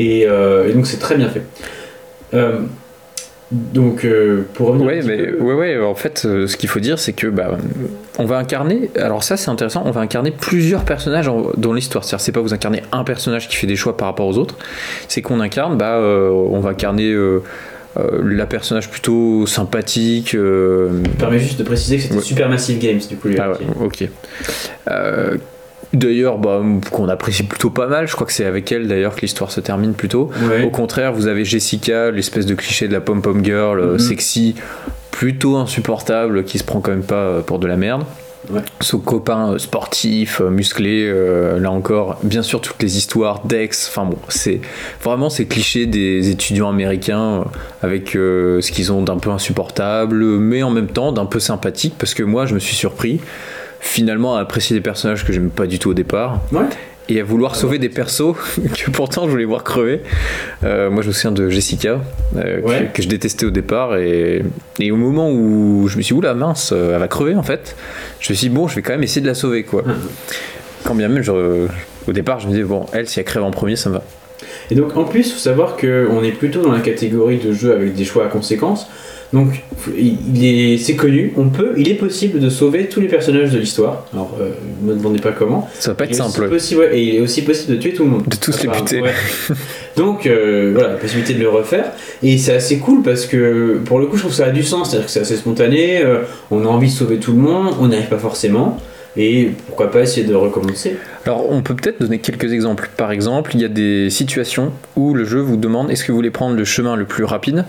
[0.00, 1.42] Et, euh, et donc c'est très bien fait.
[2.34, 2.58] Euh,
[3.50, 4.86] donc euh, pour revenir.
[4.86, 5.78] un Ouais, mais peu- ouais, ouais.
[5.82, 7.56] En fait, euh, ce qu'il faut dire, c'est que bah,
[8.18, 8.90] on va incarner.
[8.96, 9.82] Alors ça, c'est intéressant.
[9.86, 12.04] On va incarner plusieurs personnages en- dans l'histoire.
[12.04, 14.56] C'est-à-dire, c'est pas vous incarner un personnage qui fait des choix par rapport aux autres.
[15.08, 15.78] C'est qu'on incarne.
[15.78, 17.42] Bah, euh, on va incarner euh,
[17.98, 20.34] euh, la personnage plutôt sympathique.
[20.34, 22.20] euh, Je me permets juste de préciser que c'était Ouais.
[22.20, 23.28] Supermassive Games du coup.
[23.28, 24.08] les Ah ouais, ok.
[25.94, 28.06] D'ailleurs, bah, qu'on apprécie plutôt pas mal.
[28.08, 30.30] Je crois que c'est avec elle d'ailleurs que l'histoire se termine plutôt.
[30.48, 30.62] Ouais.
[30.62, 33.98] Au contraire, vous avez Jessica, l'espèce de cliché de la pom-pom girl, euh, Mhm.
[33.98, 34.54] sexy,
[35.10, 38.02] plutôt insupportable, qui se prend quand même pas euh, pour de la merde.
[38.50, 38.60] Ouais.
[38.80, 44.08] Son copain euh, sportif, musclé, euh, là encore, bien sûr, toutes les histoires d'ex, enfin
[44.08, 44.60] bon, c'est
[45.02, 47.44] vraiment ces clichés des étudiants américains
[47.82, 51.94] avec euh, ce qu'ils ont d'un peu insupportable, mais en même temps d'un peu sympathique,
[51.98, 53.20] parce que moi, je me suis surpris
[53.80, 56.62] finalement à apprécier des personnages que j'aimais pas du tout au départ Ouais.
[57.08, 60.02] et à vouloir sauver des persos que pourtant je voulais voir crever.
[60.64, 62.00] Euh, moi je me souviens de Jessica,
[62.36, 62.90] euh, que- Ouais.
[62.92, 64.42] que, je détestais au départ, et,
[64.78, 67.42] et au moment où je me suis dit, oula mince, euh, elle va crever en
[67.42, 67.76] fait,
[68.20, 69.82] je me suis dit, bon, je vais quand même essayer de la sauver quoi.
[69.82, 69.94] Mhm.
[70.84, 71.66] Quand bien même, je-
[72.06, 74.02] au départ, je me disais, bon, elle, si elle crève en premier, ça me va.
[74.70, 77.72] Et donc en plus, il faut savoir qu'on est plutôt dans la catégorie de jeux
[77.72, 78.88] avec des choix à conséquences.
[79.32, 79.62] Donc
[79.94, 83.58] il est, c'est connu, on peut, il est possible de sauver tous les personnages de
[83.58, 84.06] l'histoire.
[84.14, 85.68] Alors euh, ne me demandez pas comment.
[85.78, 86.48] Ça va pas être simple.
[86.48, 88.22] possible, ouais, et il est aussi possible de tuer tout le monde.
[88.26, 89.02] De tous les buter.
[89.02, 89.12] ouais.
[89.96, 91.92] Donc euh, voilà, la possibilité de le refaire.
[92.22, 94.62] Et c'est assez cool parce que pour le coup, je trouve que ça a du
[94.62, 94.90] sens.
[94.90, 96.20] C'est-à-dire que c'est assez spontané, euh,
[96.50, 98.80] on a envie de sauver tout le monde, on n'y arrive pas forcément.
[99.20, 102.88] Et pourquoi pas essayer de recommencer Alors, on peut peut-être donner quelques exemples.
[102.96, 106.16] Par exemple, il y a des situations où le jeu vous demande est-ce que vous
[106.18, 107.64] voulez prendre le chemin le plus rapide,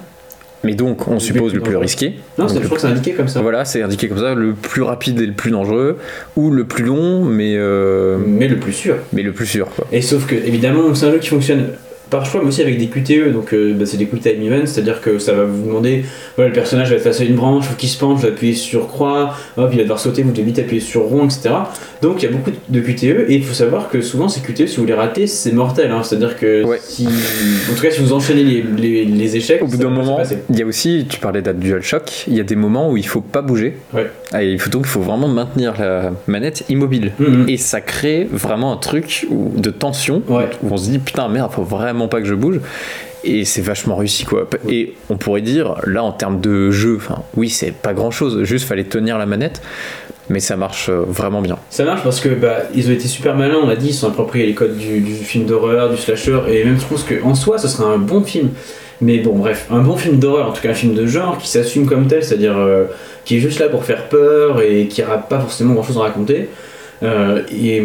[0.64, 2.16] mais donc on suppose le plus risqué.
[2.38, 3.42] Non, c'est- je crois que c'est indiqué comme ça.
[3.42, 5.98] Voilà, c'est indiqué comme ça, le plus rapide et le plus dangereux,
[6.36, 8.96] ou le plus long, mais, euh, Mais le plus sûr.
[9.12, 9.70] mais le plus sûr.
[9.76, 9.88] Quoi.
[9.92, 11.70] Et sauf que, évidemment, c'est un jeu qui fonctionne
[12.10, 14.66] par choix, mais aussi avec des QTE, donc euh, bah, c'est des Quick Time Events,
[14.68, 17.66] c'est-à-dire que ça va vous demander, voilà, le personnage va être face à une branche,
[17.66, 20.44] faut qu'il se penche, vous appuyez sur croix, hop, il va devoir sauter, vous devez
[20.44, 21.50] vite appuyer sur rond, etc.
[22.02, 24.68] Donc il y a beaucoup de QTE, et il faut savoir que souvent ces QTE,
[24.68, 26.80] si vous les ratez, c'est mortel, hein, c'est-à-dire que Ouais.
[26.82, 27.08] si.
[27.08, 30.20] En tout cas, si vous enchaînez les, les, les échecs, Au bout d'un moment,
[30.50, 33.06] il y a aussi, tu parlais d'un DualShock, il y a des moments où il
[33.06, 33.78] faut pas bouger.
[33.94, 34.08] Ouais.
[34.32, 37.12] Ah, et il faut donc il faut vraiment maintenir la manette immobile.
[37.20, 37.46] Mhm.
[37.50, 40.48] Et ça crée vraiment un truc où- de tension Ouais.
[40.64, 42.60] où on se dit putain merde, faut vraiment pas que je bouge.
[43.24, 44.48] Et c'est vachement réussi quoi.
[44.70, 48.44] Et on pourrait dire, là en termes de jeu, enfin oui, c'est pas grand chose,
[48.44, 49.62] juste fallait tenir la manette,
[50.30, 51.58] mais ça marche euh, vraiment bien.
[51.70, 54.08] Ça marche parce que bah, ils ont été super malins, on l'a dit, ils sont
[54.08, 57.58] appropriés les codes du, du film d'horreur, du slasher, et même je pense qu'en soi,
[57.58, 58.52] ce serait un bon film.
[59.02, 61.48] Mais bon, bref, un bon film d'horreur, en tout cas un film de genre qui
[61.48, 62.86] s'assume comme tel, c'est-à-dire euh,
[63.24, 66.50] qui est juste là pour faire peur et qui n'a pas forcément grand-chose à raconter.
[67.04, 67.82] Euh, et,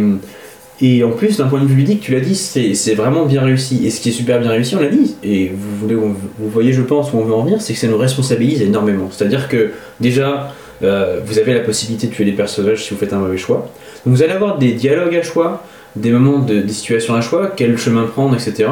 [0.80, 3.86] et en plus, d'un point de vue ludique, tu l'as dit, c'est vraiment bien réussi.
[3.86, 6.04] Et ce qui est super bien réussi, on l'a dit, et vous,
[6.38, 9.08] voyez, je pense, où on veut en venir, c'est que ça nous responsabilise énormément.
[9.12, 13.12] C'est-à-dire que déjà, euh, vous avez la possibilité de tuer des personnages si vous faites
[13.12, 13.70] un mauvais choix.
[14.04, 15.62] Donc vous allez avoir des dialogues à choix,
[15.94, 18.68] des moments de des situations à choix, quel chemin prendre, etc.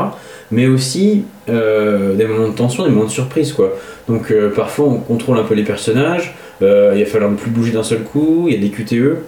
[0.50, 3.72] Mais aussi euh, des moments de tension, des moments de surprise, quoi.
[4.08, 7.70] Donc euh, parfois on contrôle un peu les personnages, il va falloir ne plus bouger
[7.70, 9.18] d'un seul coup, il y a des QTE.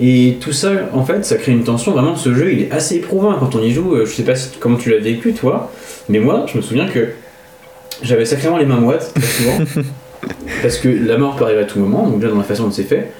[0.00, 1.92] Et tout ça, en fait, ça crée une tension.
[1.92, 3.94] Vraiment, ce jeu, il est assez éprouvant quand on y joue.
[3.94, 5.70] Euh, Je sais pas si- comment tu l'as vécu, toi,
[6.08, 7.08] mais moi, je me souviens que
[8.02, 9.58] j'avais sacrément les mains moites, très souvent.
[10.62, 12.70] parce que la mort peut arriver à tout moment, donc déjà dans la façon dont
[12.72, 13.12] c'est fait.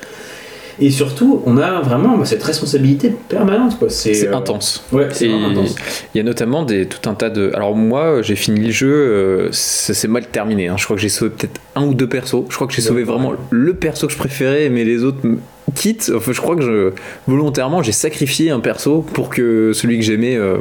[0.80, 3.88] Et surtout, on a vraiment bah, cette responsabilité permanente, quoi.
[3.90, 4.84] C'est euh, intense.
[4.92, 5.76] Ouais, c'est intense.
[6.14, 7.50] il y a notamment des, tout un tas de.
[7.54, 10.68] Alors moi, j'ai fini le jeu, euh, ça s'est mal terminé.
[10.68, 10.76] hein.
[10.76, 12.44] Je crois que j'ai sauvé peut-être un ou deux persos.
[12.48, 15.38] Je crois que j'ai sauvé vraiment le perso que je préférais, mais les autres me
[15.74, 16.12] quittent.
[16.14, 16.92] Enfin, je crois que je
[17.26, 20.58] volontairement j'ai sacrifié un perso pour que celui que j'aimais euh,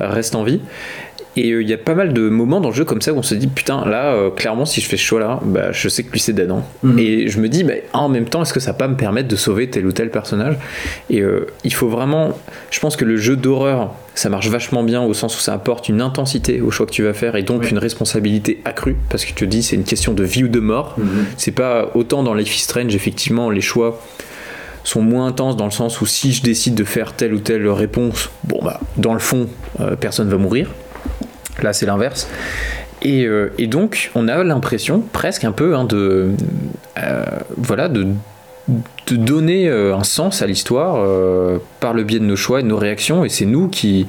[0.00, 0.60] reste en vie.
[1.40, 3.16] Et euh, il y a pas mal de moments dans le jeu comme ça où
[3.18, 5.88] on se dit putain là euh, clairement si je fais ce choix là bah, je
[5.88, 6.64] sais que lui c'est dead hein.
[6.82, 6.98] Mhm.
[6.98, 9.28] et je me dis bah, en même temps est-ce que ça va pas me permettre
[9.28, 10.56] de sauver tel ou tel personnage?
[11.10, 12.36] Et euh, il faut vraiment
[12.72, 15.88] je pense que le jeu d'horreur ça marche vachement bien au sens où ça apporte
[15.88, 17.68] une intensité au choix que tu vas faire et donc Oui.
[17.70, 20.60] une responsabilité accrue parce que tu te dis c'est une question de vie ou de
[20.60, 21.06] mort Mhm.
[21.36, 24.00] c'est pas autant dans Life is Strange effectivement les choix
[24.82, 27.68] sont moins intenses dans le sens où si je décide de faire telle ou telle
[27.68, 29.46] réponse bon bah dans le fond
[29.80, 30.70] euh, personne va mourir
[31.62, 32.28] là c'est l'inverse.
[33.02, 36.30] Et, euh, et donc on a l'impression presque un peu hein, de
[36.98, 37.24] euh,
[37.56, 38.06] voilà de
[39.10, 41.06] donner euh, un sens à l'histoire
[41.80, 43.24] par le biais de nos choix et de nos réactions.
[43.24, 44.06] Et c'est nous qui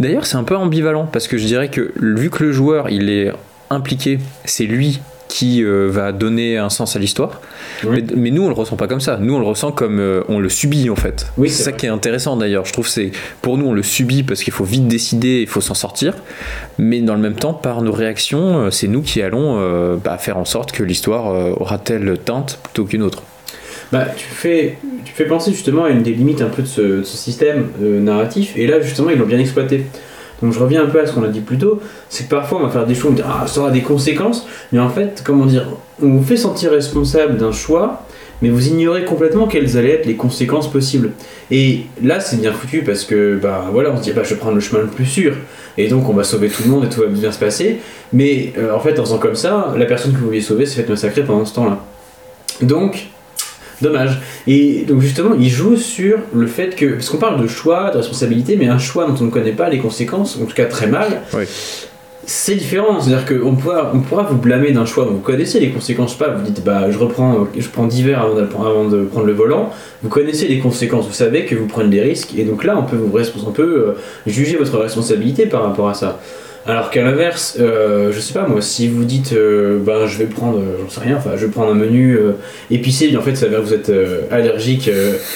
[0.00, 3.08] d'ailleurs c'est un peu ambivalent parce que je dirais que vu que le joueur il
[3.10, 3.32] est
[3.70, 5.00] impliqué c'est lui
[5.34, 7.40] qui euh, va donner un sens à l'histoire.
[7.82, 8.04] Oui.
[8.06, 9.18] Mais, mais nous, on le ressent pas comme ça.
[9.20, 11.26] Nous, on le ressent comme euh, on le subit en fait.
[11.36, 11.80] Oui, c'est ça vrai.
[11.80, 12.64] qui est intéressant d'ailleurs.
[12.66, 13.10] Je trouve c'est
[13.42, 16.14] pour nous, on le subit parce qu'il faut vite décider, il faut s'en sortir.
[16.78, 20.18] Mais dans le même temps, par nos réactions, euh, c'est nous qui allons euh, bah,
[20.18, 21.26] faire en sorte que l'histoire
[21.60, 23.24] aura telle teinte plutôt qu'une autre.
[23.90, 26.80] Bah, tu fais, tu fais penser justement à une des limites un peu de ce,
[26.80, 29.84] de ce système narratif, et là justement ils l'ont bien exploité.
[30.42, 32.58] Donc je reviens un peu à ce qu'on a dit plus tôt, c'est que parfois
[32.60, 34.90] on va faire des choix, on va dire ah ça aura des conséquences, mais en
[34.90, 35.66] fait, comment dire,
[36.02, 38.04] on vous fait sentir responsable d'un choix,
[38.42, 41.12] mais vous ignorez complètement quelles allaient être les conséquences possibles.
[41.50, 44.40] Et là c'est bien foutu parce que bah voilà, on se dit bah je vais
[44.40, 45.34] prendre le chemin le plus sûr,
[45.78, 47.78] et donc on va sauver tout le monde et tout va bien se passer,
[48.12, 50.82] mais euh, en fait en faisant comme ça, la personne que vous vouliez sauver s'est
[50.82, 51.78] fait massacrer pendant ce temps-là.
[52.60, 53.08] Donc
[53.84, 54.18] Dommage.
[54.46, 57.98] Et donc justement, il joue sur le fait que, parce qu'on parle de choix, de
[57.98, 60.86] responsabilité, mais un choix dont on ne connaît pas les conséquences, en tout cas très
[60.86, 61.44] mal, Oui.
[62.26, 63.00] c'est différent.
[63.00, 66.28] C'est-à-dire qu'on pourra, on pourra vous blâmer d'un choix dont vous connaissez les conséquences pas.
[66.30, 68.34] Vous dites, bah je reprends, je prends d'hiver avant,
[68.88, 69.70] de prendre le volant.
[70.02, 72.84] Vous connaissez les conséquences, vous savez que vous prenez des risques, et donc là, on
[72.84, 73.12] peut, vous
[73.46, 73.92] on peut euh,
[74.26, 76.18] juger votre responsabilité par rapport à ça.
[76.66, 80.24] Alors qu'à l'inverse, euh, je sais pas moi, si vous dites, euh, ben je vais
[80.24, 82.18] prendre, euh, j'en sais rien, enfin je vais prendre un menu
[82.70, 83.92] épicé, mais en fait ça s'avère que vous êtes
[84.30, 84.90] allergique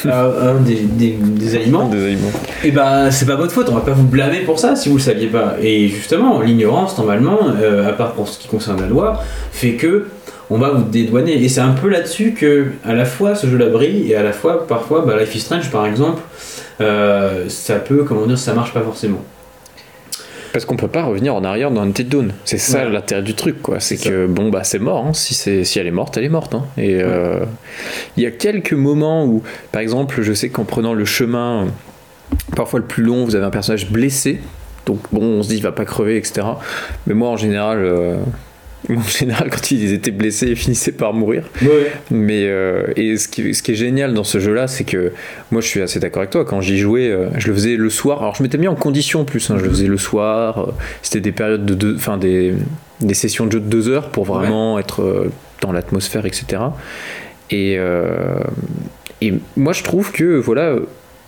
[0.08, 2.30] à un des, des- des aliments, Des aliments.
[2.64, 4.96] et ben c'est pas votre faute, on va pas vous blâmer pour ça si vous
[4.96, 5.56] le saviez pas.
[5.62, 7.38] Et justement, l'ignorance normalement,
[7.86, 10.06] à part pour ce qui concerne la loi, fait que
[10.48, 11.42] on va vous dédouaner.
[11.44, 14.32] Et c'est un peu là-dessus que à la fois ce jeu-là brille et à la
[14.32, 16.22] fois parfois bah, Life is Strange par exemple,
[16.78, 19.22] ça peut, comment dire, ça marche pas forcément.
[20.58, 22.32] Parce qu'on peut pas revenir en arrière dans Until Dawn.
[22.44, 22.90] C'est ça Ouais.
[22.90, 23.78] l'intérêt du truc, quoi.
[23.78, 25.06] C'est C'est que bon bah c'est mort.
[25.06, 25.12] hein.
[25.12, 26.52] Si c'est si elle est morte, elle est morte.
[26.56, 26.64] hein.
[26.76, 27.44] Et euh,
[28.16, 32.36] il y a quelques moments où, par exemple, je sais qu'en prenant le chemin, euh,
[32.56, 34.40] parfois le plus long, vous avez un personnage blessé.
[34.84, 36.44] Donc bon, on se dit il va pas crever, etc.
[37.06, 38.16] Mais moi en général, euh,
[38.88, 41.44] en général quand ils étaient blessés, ils finissaient par mourir.
[41.62, 41.92] Ouais.
[42.10, 45.12] Mais euh, et ce qui, ce qui est génial dans ce jeu-là, c'est que
[45.50, 46.44] moi je suis assez d'accord avec toi.
[46.44, 48.22] Quand j'y jouais, euh, je le faisais le soir.
[48.22, 49.50] Alors je m'étais mis en condition en plus.
[49.50, 50.58] hein, je le faisais le soir.
[50.58, 52.54] euh, C'était des périodes de deux, enfin des,
[53.00, 55.28] des sessions de jeu de deux heures pour vraiment être
[55.60, 56.62] dans l'atmosphère, etc.
[57.50, 57.78] Et
[59.20, 60.76] et moi je trouve que voilà,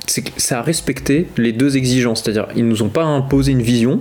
[0.06, 2.22] que ça a respecté les deux exigences.
[2.22, 4.00] C'est-à-dire ils nous ont pas imposé une vision.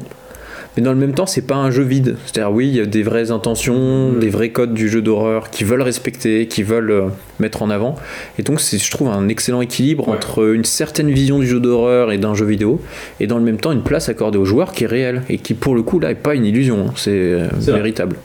[0.80, 2.15] Mais dans le même temps, c'est pas un jeu vide.
[2.26, 4.20] C'est-à-dire, oui, il y a des vraies intentions, Mhm.
[4.20, 7.08] des vrais codes du jeu d'horreur qui veulent respecter, qui veulent euh,
[7.42, 7.96] mettre en avant.
[8.38, 10.15] Et donc, c'est, je trouve, un excellent équilibre Ouais.
[10.15, 12.80] entre une certaine vision du jeu d'horreur et d'un jeu vidéo,
[13.20, 15.54] et dans le même temps, une place accordée aux joueurs qui est réelle, et qui,
[15.54, 16.86] pour le coup, là, est pas une illusion.
[16.88, 16.94] hein.
[16.96, 17.82] C'est, euh, C'est vrai.
[17.82, 18.15] véritable.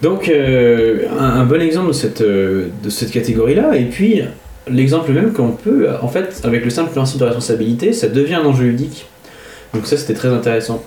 [0.00, 4.22] Donc, euh, un, un bon exemple de cette, de cette catégorie-là, et puis
[4.70, 8.44] l'exemple même qu'on peut, en fait, avec le simple principe de responsabilité, ça devient un
[8.44, 9.06] enjeu ludique.
[9.74, 10.84] Donc, ça, c'était très intéressant.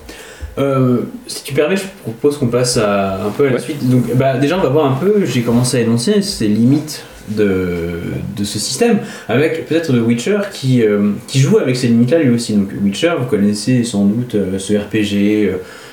[0.58, 3.60] Euh, si tu permets, je propose qu'on passe à, un peu à la Ouais.
[3.60, 3.88] suite.
[3.88, 8.00] Donc, bah, déjà, on va voir un peu, j'ai commencé à énoncer ces limites de,
[8.36, 12.30] de ce système, avec peut-être The Witcher qui, euh, qui joue avec ces limites-là lui
[12.34, 12.54] aussi.
[12.54, 15.50] Donc, Witcher, vous connaissez sans doute euh, ce RPG.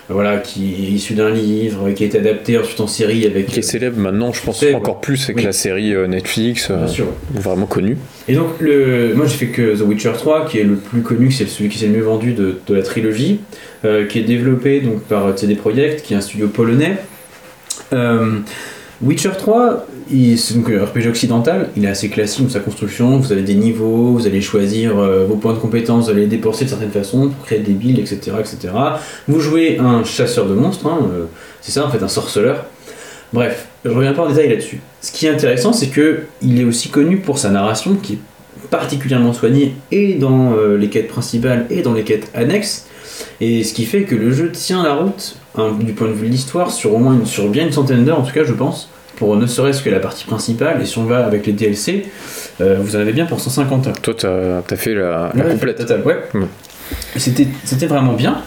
[0.09, 3.47] Voilà, qui est issu d'un livre, qui été adapté ensuite en série avec.
[3.47, 4.77] Qui est célèbre maintenant, je pense, Célèbre.
[4.79, 5.43] encore plus avec Oui.
[5.43, 7.05] la série euh, Netflix, euh, Bien sûr.
[7.33, 7.97] vraiment connue.
[8.27, 11.31] Et donc, le, moi j'ai fait que The Witcher 3, qui est le plus connu,
[11.31, 13.39] c'est celui qui s'est le mieux vendu de, de la trilogie,
[13.85, 16.97] euh, qui est développé donc, par CD Projekt, qui est un studio polonais.
[17.93, 18.39] Euh,
[19.01, 23.31] Witcher 3, il- c'est un RPG occidental, il est assez classique dans sa construction, vous
[23.31, 26.65] avez des niveaux, vous allez choisir euh, vos points de compétence, vous allez les dépenser
[26.65, 28.31] de certaines façons pour créer des builds, etc.
[28.39, 28.73] etc.
[29.27, 31.25] Vous jouez un chasseur de monstres, hein, euh,
[31.61, 32.65] c'est ça en fait, un sorceleur.
[33.33, 34.79] Bref, je reviens pas en détail là-dessus.
[35.01, 38.19] Ce qui est intéressant, c'est que il est aussi connu pour sa narration, qui est
[38.69, 42.85] particulièrement soignée et dans euh, les quêtes principales et dans les quêtes annexes.
[43.41, 45.35] Et ce qui fait que le jeu tient la route
[45.79, 48.19] du point de vue de l'histoire sur au moins une, sur bien une centaine d'heures
[48.19, 51.03] en tout cas je pense pour ne serait-ce que la partie principale et si on
[51.05, 52.05] va avec les DLC
[52.61, 54.01] euh, vous en avez bien pour 150 heures.
[54.01, 55.77] Toi, t'as as fait la, la Ouais, complète.
[55.77, 56.17] totale, ouais.
[56.35, 56.45] Ouais.
[57.17, 58.41] C'était, c'était vraiment bien.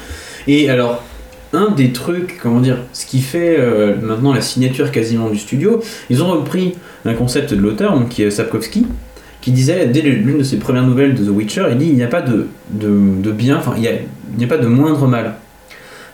[0.46, 1.02] Et alors,
[1.52, 5.82] un des trucs, comment dire, ce qui fait euh, maintenant la signature quasiment du studio,
[6.10, 8.86] ils ont repris un concept de l'auteur, donc, qui est Sapkowski,
[9.40, 12.04] qui disait, dès l'une de ses premières nouvelles de The Witcher, il dit il n'y
[12.04, 12.88] a pas de, de,
[13.22, 15.34] de bien, enfin, il n'y a, il n'y a pas de moindre mal.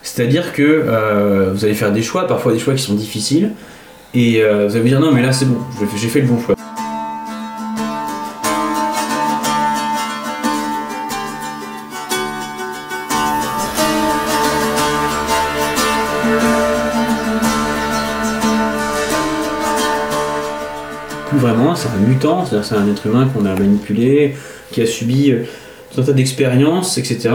[0.03, 3.51] C'est-à-dire que euh, vous allez faire des choix, parfois des choix qui sont difficiles,
[4.13, 5.57] et euh, vous allez vous dire non, mais là c'est bon,
[5.97, 6.55] j'ai fait le bon choix.
[21.29, 24.35] plus vraiment, c'est un mutant, c'est-à-dire c'est un être humain qu'on a manipulé,
[24.71, 25.45] qui a subi euh,
[25.91, 27.29] tout un tas d'expériences, etc.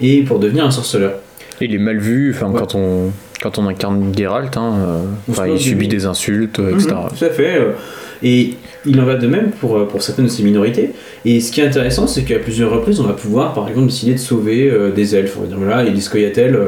[0.00, 1.12] Et pour devenir un sorceleur.
[1.60, 2.58] Il est mal vu, enfin, Ouais.
[2.58, 3.10] quand, on,
[3.42, 6.88] Quand on incarne Geralt, hein, euh, On il subit des insultes, euh, etc.
[7.10, 7.56] Mhm, tout à fait.
[7.56, 7.72] euh,
[8.22, 8.54] Et
[8.86, 10.90] il en va de même pour, euh, pour certaines de ces minorités.
[11.26, 14.12] Et ce qui est intéressant, c'est qu'à plusieurs reprises, on va pouvoir, par exemple, décider
[14.14, 15.34] de sauver euh, des elfes.
[15.38, 16.66] On va dire, voilà, il y a des Scoia'tael, euh,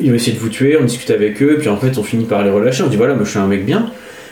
[0.00, 2.24] ils vont essayer de vous tuer, on discute avec eux, puis en fait, on finit
[2.24, 2.82] par les relâcher.
[2.82, 3.86] On dit, voilà, moi je suis un mec bien.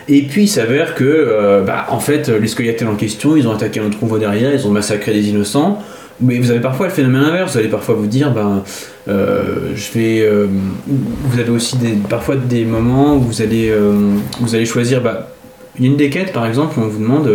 [0.09, 3.53] Et puis il s'avère que, euh, bah, en fait, les Scoia'tael en question, ils ont
[3.53, 5.81] attaqué un autre convoi derrière, ils ont massacré des innocents.
[6.21, 8.63] Mais vous avez parfois le phénomène inverse, vous allez parfois vous dire, ben,
[9.09, 10.21] euh, je vais.
[10.21, 10.47] euh,
[10.87, 13.93] vous avez aussi des, parfois des moments où vous allez, euh,
[14.39, 15.01] vous allez choisir.
[15.01, 15.29] Bah,
[15.77, 17.29] il y a une des quêtes, par exemple, où on vous demande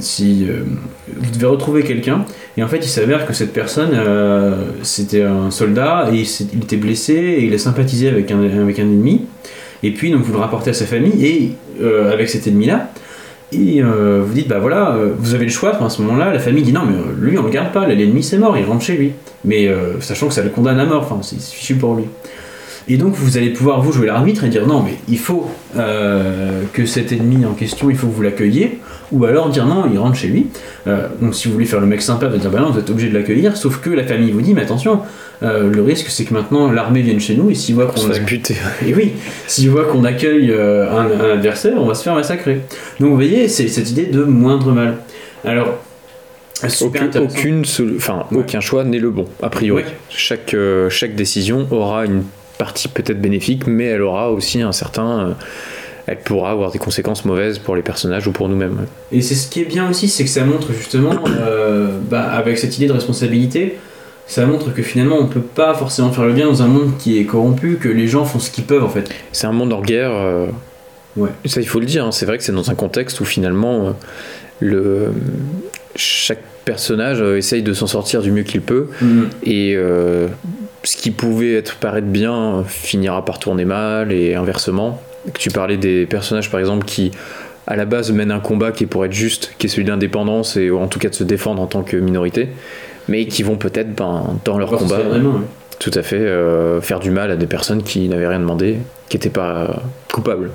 [0.00, 0.48] si
[1.06, 2.24] vous devez retrouver quelqu'un,
[2.56, 3.90] et en fait, il s'avère que cette personne,
[4.82, 8.80] c'était un soldat, et il, il était blessé, et il a sympathisé avec un, avec
[8.80, 9.26] un ennemi,
[9.84, 11.52] et puis donc vous le rapportez à sa famille, et
[12.10, 12.90] avec cet ennemi-là,
[13.52, 16.38] et euh, vous dites, bah voilà, euh, vous avez le choix, à ce moment-là, la
[16.38, 18.82] famille dit non, mais euh, lui on le garde pas, l'ennemi c'est mort, il rentre
[18.82, 19.12] chez lui.
[19.44, 19.68] Mais
[20.00, 22.04] sachant que ça le condamne à mort, enfin c'est fichu pour lui.
[22.86, 26.86] Et donc vous allez pouvoir vous jouer l'arbitre et dire non, mais il faut que
[26.86, 28.78] cet ennemi en question, il faut que vous l'accueilliez,
[29.12, 30.46] ou alors dire non, il rentre chez lui.
[30.86, 32.90] Euh, donc si vous voulez faire le mec sympa, vous dire bah non, vous êtes
[32.90, 35.00] obligé de l'accueillir, sauf que la famille vous dit, mais attention,
[35.42, 38.10] euh, le risque c'est que maintenant l'armée vienne chez nous et s'ils voient On qu'on
[38.10, 38.14] a
[38.86, 39.12] et oui,
[39.46, 42.60] s'ils voient qu'on accueille euh, un, un adversaire, on va se faire massacrer.
[43.00, 44.96] Donc vous voyez, c'est cette idée de moindre mal.
[45.44, 45.78] Alors,
[46.68, 47.62] super aucune
[47.96, 48.38] enfin, Ouais.
[48.38, 49.82] aucun choix n'est le bon, a priori.
[49.82, 49.88] Ouais.
[50.10, 50.56] Chaque,
[50.88, 52.22] chaque décision aura une
[52.58, 55.34] partie peut-être bénéfique, mais elle aura aussi un certain.
[56.06, 58.86] Elle pourra avoir des conséquences mauvaises pour les personnages ou pour nous-mêmes.
[59.12, 62.58] Et c'est ce qui est bien aussi, c'est que ça montre justement, euh, bah, avec
[62.58, 63.78] cette idée de responsabilité,
[64.26, 67.18] ça montre que finalement on peut pas forcément faire le bien dans un monde qui
[67.18, 69.10] est corrompu, que les gens font ce qu'ils peuvent en fait.
[69.32, 70.12] C'est un monde en guerre.
[70.12, 70.46] euh,
[71.14, 71.28] Ouais.
[71.44, 72.06] Ça, il faut le dire.
[72.06, 73.90] hein, C'est vrai que c'est dans un contexte où finalement, euh,
[74.60, 75.08] le,
[75.94, 78.86] chaque personnage essaye de s'en sortir du mieux qu'il peut.
[79.42, 80.28] Et euh,
[80.84, 85.02] ce qui pouvait être paraître bien finira par tourner mal et inversement.
[85.32, 87.12] Que tu parlais des personnages par exemple qui
[87.66, 89.90] à la base mènent un combat qui est pour être juste, qui est celui de
[89.90, 92.48] l'indépendance et en tout cas de se défendre en tant que minorité,
[93.08, 95.40] mais qui vont peut-être ben, dans leur combat vraiment,
[95.78, 99.16] tout à fait euh, faire du mal à des personnes qui n'avaient rien demandé, qui
[99.16, 99.82] n'étaient pas
[100.12, 100.50] coupables.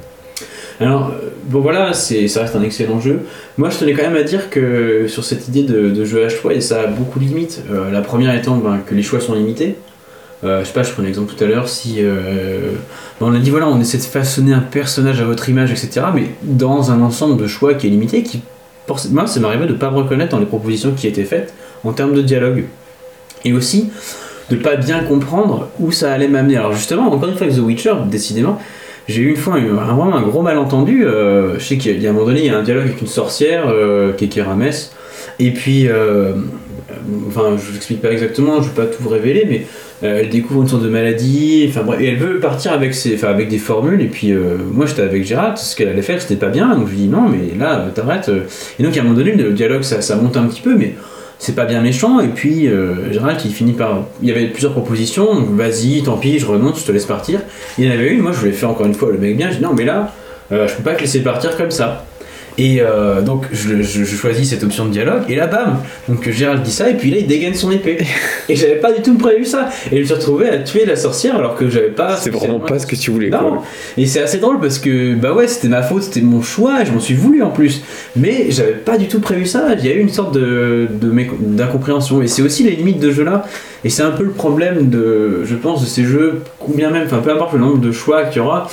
[0.80, 3.22] Alors, euh, bon voilà, c'est, ça reste un excellent jeu.
[3.58, 6.30] Moi, je tenais quand même à dire que sur cette idée de, de jeu à
[6.30, 7.64] choix, et ça a beaucoup de limites.
[7.72, 9.76] Euh, la première étant ben, que les choix sont limités.
[10.44, 12.74] Euh, je sais pas, je prenais l'exemple tout à l'heure, si euh,
[13.20, 16.08] ben, on a dit voilà, on essaie de façonner un personnage à votre image, etc.
[16.14, 18.42] Mais dans un ensemble de choix qui est limité, qui,
[19.12, 22.14] moi, ça m'arrivait de pas me reconnaître dans les propositions qui étaient faites en termes
[22.14, 22.66] de dialogue.
[23.46, 23.90] Et aussi,
[24.52, 26.56] de pas bien comprendre où ça allait m'amener.
[26.58, 28.60] Alors justement, encore une fois avec The Witcher, décidément,
[29.08, 31.06] j'ai eu une fois vraiment un gros malentendu.
[31.06, 33.02] euh, je sais qu'il y a- un moment donné, il y a un dialogue avec
[33.02, 33.74] une sorcière
[34.18, 34.92] qui est.
[35.40, 35.88] Et puis,
[37.28, 39.66] enfin, je vous explique pas exactement, je vais pas tout vous révéler, mais
[40.04, 41.66] euh, elle découvre une sorte de maladie.
[41.70, 44.02] Enfin bref, et elle veut partir avec ses, enfin, avec des formules.
[44.02, 46.76] Et puis, euh, moi, j'étais avec Gérard, ce qu'elle allait faire, c'était pas bien.
[46.76, 48.30] Donc je lui dis non, mais là, euh, t'arrêtes.
[48.30, 48.42] euh.
[48.80, 50.96] Et donc, à un moment donné, le dialogue, ça, ça monte un petit peu, mais
[51.40, 52.20] c'est pas bien méchant.
[52.20, 52.68] Et puis,
[53.12, 54.06] Gérald qui finit par.
[54.22, 57.42] Il y avait plusieurs propositions, vas-y, tant pis, je renonce, je te laisse partir.
[57.78, 59.52] Il y en avait une, moi je voulais faire encore une fois le mec bien,
[59.52, 60.12] je dis non, mais là,
[60.50, 62.07] je peux pas te laisser partir comme ça.
[62.60, 65.78] Et euh, donc je, je- je choisis cette option de dialogue, et là bam
[66.10, 68.00] Donc Gérald dit ça, et puis là il dégaine son épée.
[68.50, 69.70] et j'avais pas du tout prévu ça.
[69.92, 72.16] Et je me suis retrouvé à tuer la sorcière alors que j'avais pas.
[72.18, 73.30] C'est vraiment pas ce que tu voulais.
[73.30, 73.64] Non, quoi.
[73.98, 76.92] et c'est assez drôle parce que bah ouais, c'était ma faute, c'était mon choix, je
[76.92, 77.84] m'en suis voulu en plus.
[78.16, 79.68] Mais j'avais pas du tout prévu ça.
[79.78, 80.88] Il y a eu une sorte de,
[81.40, 82.22] d'incompréhension.
[82.22, 83.46] Et c'est aussi les limites de jeu là.
[83.84, 87.20] Et c'est un peu le problème de, je pense, de ces jeux, combien même, enfin
[87.24, 88.68] peu importe le nombre de choix qu'il y aura.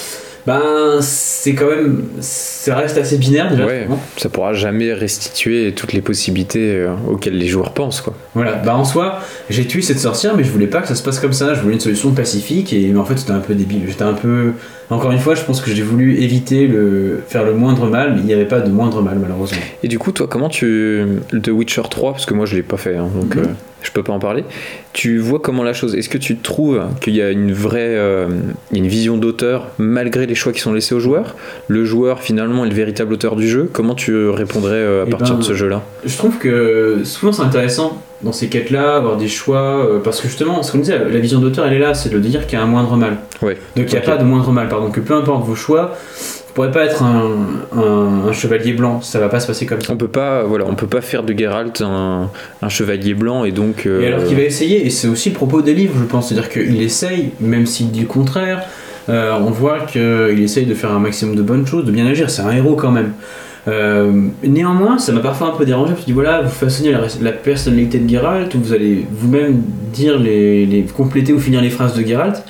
[0.47, 3.65] Ben c'est quand même, ça reste assez binaire déjà.
[3.65, 3.87] Ouais,
[4.19, 8.03] ça pourra jamais restituer toutes les possibilités euh, auxquelles les joueurs pensent.
[8.03, 8.15] Quoi.
[8.35, 11.03] Voilà, bah en soi, j'ai tué cette sorcière, mais je voulais pas que ça se
[11.03, 11.55] passe comme ça.
[11.55, 13.85] Je voulais une solution pacifique, et mais en fait, c'était un peu débile.
[13.89, 14.53] J'étais un peu.
[14.91, 18.21] Encore une fois, je pense que j'ai voulu éviter le faire le moindre mal, mais
[18.21, 19.57] il n'y avait pas de moindre mal, malheureusement.
[19.83, 21.03] Et du coup, toi, comment tu.
[21.43, 23.43] The Witcher 3, parce que moi je l'ai pas fait, hein, donc Mhm.
[23.43, 23.47] euh,
[23.85, 24.45] je peux pas en parler.
[24.93, 25.95] Tu vois comment la chose.
[25.95, 27.95] Est-ce que tu trouves qu'il y a une vraie.
[27.97, 28.29] euh,
[28.73, 31.37] une vision d'auteur malgré les choix qui sont laissés aux joueurs?
[31.69, 33.71] Le joueur, finalement, est le véritable auteur du jeu?
[33.73, 35.83] Comment tu répondrais euh, à Eh partir ben, de ce jeu-là?
[36.05, 40.29] Je trouve que souvent c'est intéressant dans ces quêtes-là, avoir des choix, euh, parce que
[40.29, 42.61] justement, ce qu'on disait, la vision d'auteur, elle est là, c'est de dire qu'il y
[42.61, 43.19] a un moindre mal.
[43.43, 43.59] Ouais.
[43.77, 45.97] Donc il n'y a pas de moindre mal, pardon, que peu importe vos choix,
[46.55, 47.33] pourrez pas être un,
[47.77, 49.93] un- un chevalier blanc, ça va pas se passer comme ça.
[49.93, 52.31] On peut pas, voilà, on peut pas faire de Geralt un,
[52.63, 53.87] un chevalier blanc et donc.
[53.87, 56.29] euh, Et alors qu'il va essayer, et c'est aussi le propos des livres, je pense,
[56.29, 58.63] c'est-à-dire qu'il essaye, même s'il dit le contraire,
[59.09, 62.31] euh, on voit qu'il essaye de faire un maximum de bonnes choses, de bien agir,
[62.31, 63.13] c'est un héros quand même.
[63.67, 66.93] Euh, néanmoins, ça m'a parfois un peu dérangé, parce que je dis voilà, vous façonnez
[66.93, 71.71] la, la personnalité de Geralt, vous allez vous-même dire les, les compléter ou finir les
[71.71, 72.43] phrases de Geralt,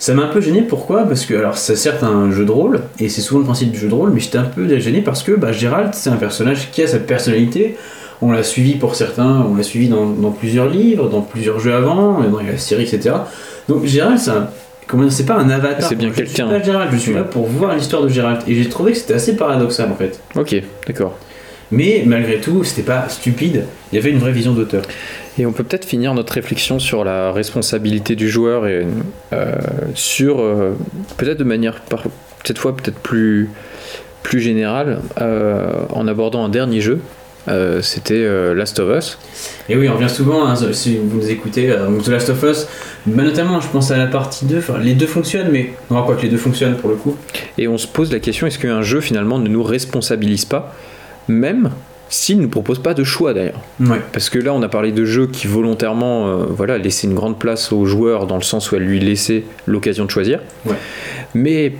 [0.00, 1.04] Ça m'a un peu gêné, pourquoi?
[1.04, 3.78] Parce que, alors, c'est certes un jeu de rôle, et c'est souvent le principe du
[3.78, 6.70] jeu de rôle, mais j'étais un peu gêné parce que bah, Gérald, c'est un personnage
[6.72, 7.76] qui a sa personnalité.
[8.22, 11.74] On l'a suivi pour certains, on l'a suivi dans, dans plusieurs livres, dans plusieurs jeux
[11.74, 13.14] avant, dans la série, etc.
[13.68, 14.48] Donc, Gérald, c'est un.
[15.10, 15.88] C'est pas un avatar.
[15.88, 16.48] C'est bien Je quelqu'un.
[16.48, 18.40] suis pas Gérald, je suis là pour voir l'histoire de Gérald.
[18.48, 20.18] Et j'ai trouvé que c'était assez paradoxal en fait.
[20.34, 21.16] Ok, d'accord.
[21.72, 24.82] Mais malgré tout, c'était pas stupide, il y avait une vraie vision d'auteur.
[25.38, 28.86] Et on peut peut-être finir notre réflexion sur la responsabilité du joueur et
[29.32, 29.54] euh,
[29.94, 30.72] sur euh,
[31.16, 32.04] peut-être de manière par,
[32.44, 33.50] cette fois peut-être plus
[34.22, 37.00] plus générale euh, en abordant un dernier jeu.
[37.80, 39.18] C'était Last of Us.
[39.68, 42.68] Et oui, on revient souvent, hein, si vous nous écoutez, euh, The Last of Us,
[43.06, 46.02] bah, notamment je pense à la partie 2, enfin les deux fonctionnent, mais on va
[46.02, 47.16] quoi que les deux fonctionnent pour le coup.
[47.58, 50.74] Et on se pose la question est-ce qu'un jeu finalement ne nous responsabilise pas,
[51.28, 51.70] même
[52.08, 53.60] s'il ne nous propose pas de choix d'ailleurs.
[54.12, 57.38] Parce que là, on a parlé de jeux qui volontairement euh, voilà, laissaient une grande
[57.38, 60.40] place au joueur dans le sens où elle lui laissait l'occasion de choisir.
[60.66, 60.74] Ouais.
[61.34, 61.74] Mais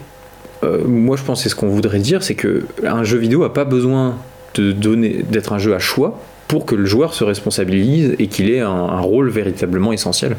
[0.62, 3.49] euh, moi, je pense que ce qu'on voudrait dire, c'est que un jeu vidéo n'a
[3.49, 4.16] pas besoin
[4.55, 8.51] de donner d'être un jeu à choix pour que le joueur se responsabilise et qu'il
[8.51, 10.36] ait un, un rôle véritablement essentiel.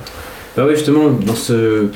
[0.56, 1.88] Bah oui, justement, dans ce.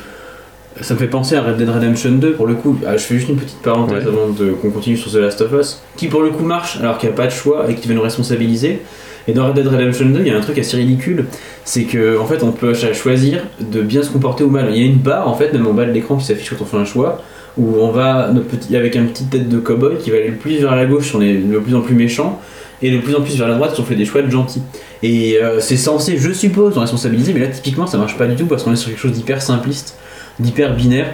[0.81, 2.77] Ça me fait penser à Red Dead Redemption 2 pour le coup.
[2.85, 4.09] Ah, je fais juste une petite parenthèse Ouais.
[4.11, 4.27] avant
[4.61, 7.13] qu'on continue sur The Last of Us, qui pour le coup marche alors qu'il n'y
[7.13, 8.81] a pas de choix et qui va nous responsabiliser.
[9.27, 11.25] Et dans Red Dead Redemption 2, il y a un truc assez ridicule,
[11.63, 14.67] c'est que en fait on peut ch- choisir de bien se comporter ou mal.
[14.71, 16.61] Il y a une barre en fait, même en bas de l'écran qui s'affiche quand
[16.61, 17.21] on fait un choix,
[17.57, 20.35] où on va notre petit, avec une petite tête de cowboy qui va aller le
[20.35, 22.39] plus vers la gauche si on est de plus en plus méchant,
[22.83, 24.61] et de plus en plus vers la droite si on fait des choix de gentil.
[25.01, 28.35] Et euh, c'est censé, je suppose, nous responsabiliser, mais là typiquement ça marche pas du
[28.35, 29.97] tout parce qu'on est sur quelque chose d'hyper simpliste,
[30.39, 31.13] d'hyper binaire.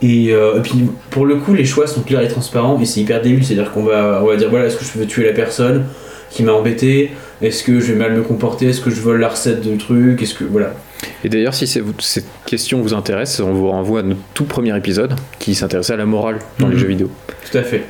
[0.00, 3.00] Et, euh, et puis pour le coup, les choix sont clairs et transparents et c'est
[3.00, 5.32] hyper débile, c'est-à-dire qu'on va, on va dire voilà, est-ce que je veux tuer la
[5.32, 5.84] personne
[6.30, 7.12] qui m'a embêté?
[7.40, 8.66] Est-ce que je vais mal me comporter?
[8.68, 10.74] Est-ce que je vole la recette de truc Est-ce que voilà
[11.22, 15.14] Et d'ailleurs, si cette question vous intéresse, on vous renvoie à notre tout premier épisode
[15.38, 16.80] qui s'intéressait à la morale dans les Mhm.
[16.80, 17.10] jeux vidéo.
[17.50, 17.84] Tout à fait.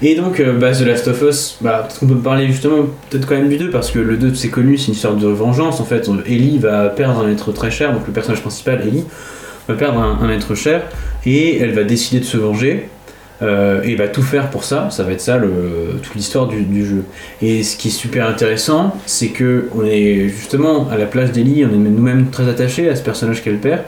[0.00, 3.26] Et donc, euh, bah, The Last of Us, bah, peut-être qu'on peut parler justement, peut-être
[3.26, 5.80] quand même du 2, parce que le 2, c'est connu, c'est une histoire de vengeance.
[5.80, 9.04] En fait, on- Ellie va perdre un être très cher, donc le personnage principal, Ellie,
[9.68, 10.82] va perdre un, être cher,
[11.26, 12.88] et elle va décider de se venger,
[13.40, 14.88] euh, et va tout faire pour ça.
[14.90, 15.38] Ça va être ça,
[16.02, 17.04] toute l'histoire du, jeu.
[17.42, 21.64] Et ce qui est super intéressant, c'est que on est justement à la place d'Ellie,
[21.64, 23.82] on est nous-mêmes très attachés à ce personnage qu'elle perd,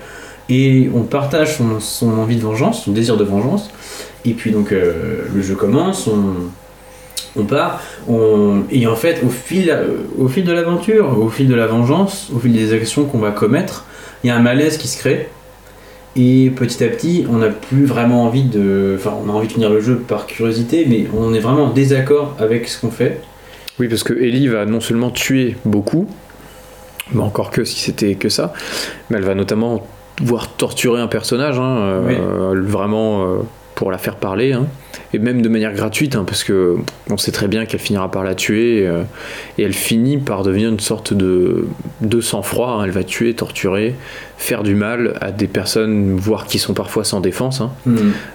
[0.49, 3.71] et on partage son, envie de vengeance, son désir de vengeance.
[4.25, 6.09] Et puis donc euh, le jeu commence,
[7.37, 7.81] on, part,
[8.71, 9.75] et en fait au fil,
[10.19, 13.31] au fil de l'aventure, au fil de la vengeance, au fil des actions qu'on va
[13.31, 13.87] commettre,
[14.23, 15.29] il y a un malaise qui se crée.
[16.17, 18.97] Et petit à petit, on n'a plus vraiment envie de.
[18.99, 21.71] Enfin, on a envie de finir le jeu par curiosité, mais on est vraiment en
[21.71, 23.21] désaccord avec ce qu'on fait.
[23.79, 26.07] Oui, parce que Ellie va non seulement tuer beaucoup,
[27.13, 28.53] mais encore que si c'était que ça,
[29.09, 29.87] mais elle va notamment
[30.21, 33.37] voir torturer un personnage, hein, euh, vraiment euh,
[33.81, 34.67] pour la faire parler, hein,
[35.15, 36.77] et même de manière gratuite, hein, parce que
[37.09, 39.05] on sait très bien qu'elle finira par la tuer, euh,
[39.57, 41.67] et elle finit par devenir une sorte de,
[42.03, 43.95] de sang-froid, hein, elle va tuer, torturer,
[44.37, 47.71] faire du mal à des personnes, voire qui sont parfois sans défense, hein,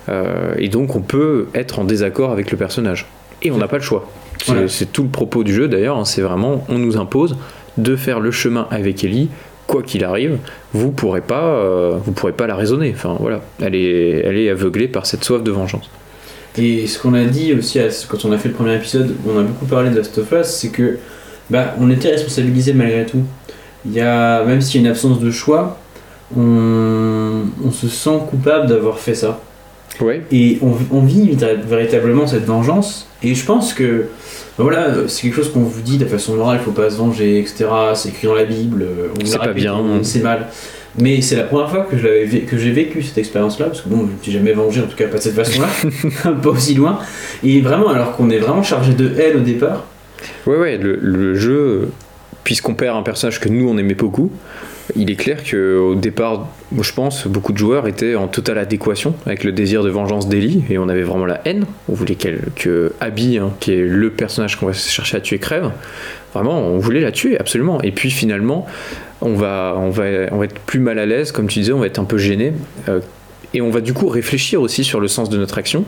[0.10, 3.06] euh, et donc on peut être en désaccord avec le personnage.
[3.44, 4.10] Et on n'a pas le choix.
[4.40, 4.68] C'est Voilà.
[4.92, 7.38] tout le propos du jeu d'ailleurs, c'est vraiment on nous impose
[7.78, 9.30] de faire le chemin avec Ellie,
[9.68, 10.38] quoi qu'il arrive,
[10.74, 12.92] vous pourrez pas, euh, vous pourrez pas la raisonner.
[12.96, 15.90] Enfin voilà, elle est, elle est aveuglée par cette soif de vengeance.
[16.58, 19.44] Et ce qu'on a dit aussi quand on a fait le premier épisode, on a
[19.44, 20.98] beaucoup parlé de Last of Us, c'est que
[21.50, 23.24] bah, on était responsabilisé malgré tout.
[23.86, 25.78] Il y a, même s'il y a une absence de choix,
[26.36, 29.42] on, on se sent coupable d'avoir fait ça.
[30.02, 30.24] Ouais.
[30.32, 33.08] Et on, on vit véri- véritablement cette vengeance.
[33.22, 34.06] Et je pense que
[34.58, 36.98] bah voilà, c'est quelque chose qu'on vous dit de façon morale, il faut pas se
[36.98, 37.66] venger, etc.
[37.94, 39.78] C'est écrit dans la Bible, euh, on C'est pas bien.
[40.04, 40.48] c'est mal.
[40.98, 43.82] Mais c'est la première fois que je l'avais vé- que j'ai vécu cette expérience-là, parce
[43.82, 45.68] que bon, je ne suis jamais vengé, en tout cas pas de cette façon-là,
[46.42, 47.00] pas aussi loin.
[47.44, 49.84] Et vraiment, alors qu'on est vraiment chargé de haine au départ,
[50.48, 51.90] Ouais, ouais, le, le jeu,
[52.46, 54.32] puisqu'on perd un personnage que nous on aimait beaucoup,
[54.96, 56.48] il est clair que au départ,
[56.80, 60.64] je pense, beaucoup de joueurs étaient en totale adéquation avec le désir de vengeance d'Ellie
[60.70, 61.66] et on avait vraiment la haine.
[61.90, 65.72] On voulait que Abby, hein, qui est le personnage qu'on va chercher à tuer, crève.
[66.34, 67.82] Vraiment, on voulait la tuer, absolument.
[67.82, 68.68] Et puis finalement,
[69.22, 71.80] on va, on va, on va être plus mal à l'aise, comme tu disais, on
[71.80, 72.54] va être un peu gêné.
[72.90, 73.00] euh,
[73.54, 75.86] et on va du coup réfléchir aussi sur le sens de notre action.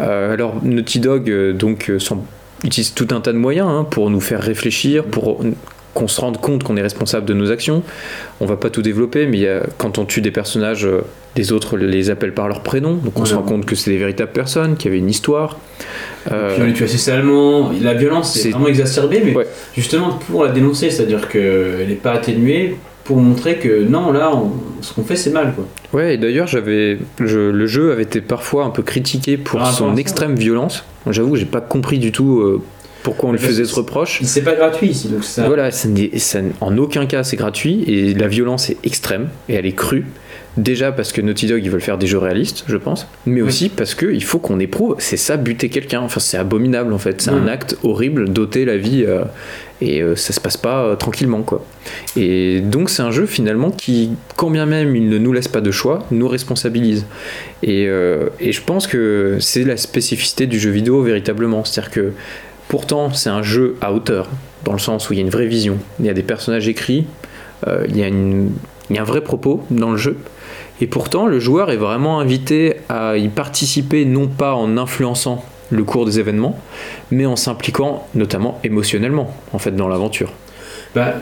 [0.00, 1.92] Euh, alors, Naughty Dog, euh, donc,
[2.64, 5.44] utilise tout un tas de moyens hein, pour nous faire réfléchir, pour
[5.96, 7.82] qu'on se rende compte qu'on est responsable de nos actions.
[8.40, 11.00] On va pas tout développer, mais y a- quand on tue des personnages, euh,
[11.36, 13.96] les autres les appellent par leur prénom, donc on se rend compte que c'est des
[13.98, 15.58] véritables personnes, qui avaient une histoire.
[16.30, 19.46] Euh, puis on les tue assez salement, la violence c'est vraiment exacerbé, mais Ouais.
[19.74, 24.50] justement pour la dénoncer, c'est-à-dire qu'elle n'est pas atténuée, pour montrer que non, là, on-
[24.82, 25.64] ce qu'on fait, c'est mal, quoi.
[25.92, 29.96] Ouais, et d'ailleurs, j'avais, je- le jeu avait été parfois un peu critiqué pour son
[29.96, 30.84] extrême violence.
[31.08, 32.60] J'avoue, j'ai pas compris du tout euh,
[33.06, 34.20] pourquoi on lui faisait que ce reproche.
[34.24, 35.46] C'est pas gratuit ici, donc ça.
[35.46, 35.88] Voilà, ça
[36.60, 40.04] en aucun cas c'est gratuit et la violence est extrême et elle est crue.
[40.56, 43.48] Déjà parce que Naughty Dog ils veulent faire des jeux réalistes, je pense, mais Oui.
[43.48, 44.96] aussi parce qu'il faut qu'on éprouve.
[44.98, 46.00] C'est ça buter quelqu'un.
[46.00, 47.20] Enfin, c'est abominable en fait.
[47.20, 47.36] C'est Oui.
[47.44, 49.24] un acte horrible d'ôter la vie euh,
[49.82, 51.62] et euh, ça se passe pas euh, tranquillement quoi.
[52.16, 55.60] Et donc c'est un jeu finalement qui, quand bien même il ne nous laisse pas
[55.60, 57.04] de choix, nous responsabilise.
[57.62, 61.64] Et, euh, et je pense que c'est la spécificité du jeu vidéo véritablement.
[61.64, 62.12] C'est-à-dire que
[62.68, 64.28] pourtant c'est un jeu à hauteur,
[64.64, 66.68] dans le sens où il y a une vraie vision, il y a des personnages
[66.68, 67.06] écrits,
[67.66, 68.02] euh, il, y
[68.98, 70.18] a un vrai propos dans le jeu.
[70.80, 75.84] Et pourtant le joueur est vraiment invité à y participer non pas en influençant le
[75.84, 76.58] cours des événements,
[77.10, 80.32] mais en s'impliquant notamment émotionnellement en fait dans l'aventure.
[80.94, 81.14] Bah,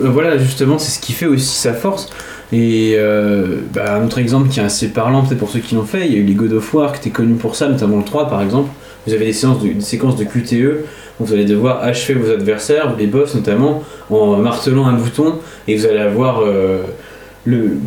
[0.00, 2.10] euh, voilà, justement, c'est ce qui fait aussi sa force.
[2.52, 5.84] Et euh, bah, un autre exemple qui est assez parlant, peut-être pour ceux qui l'ont
[5.84, 7.98] fait, il y a eu les God of War qui étaient connus pour ça, notamment
[7.98, 8.70] le 3 par exemple.
[9.06, 10.84] Vous avez des, séances de, des séquences de QTE
[11.20, 15.36] vous allez devoir achever vos adversaires, les boss notamment, en martelant un bouton,
[15.68, 16.82] et vous allez avoir euh,
[17.44, 17.78] le,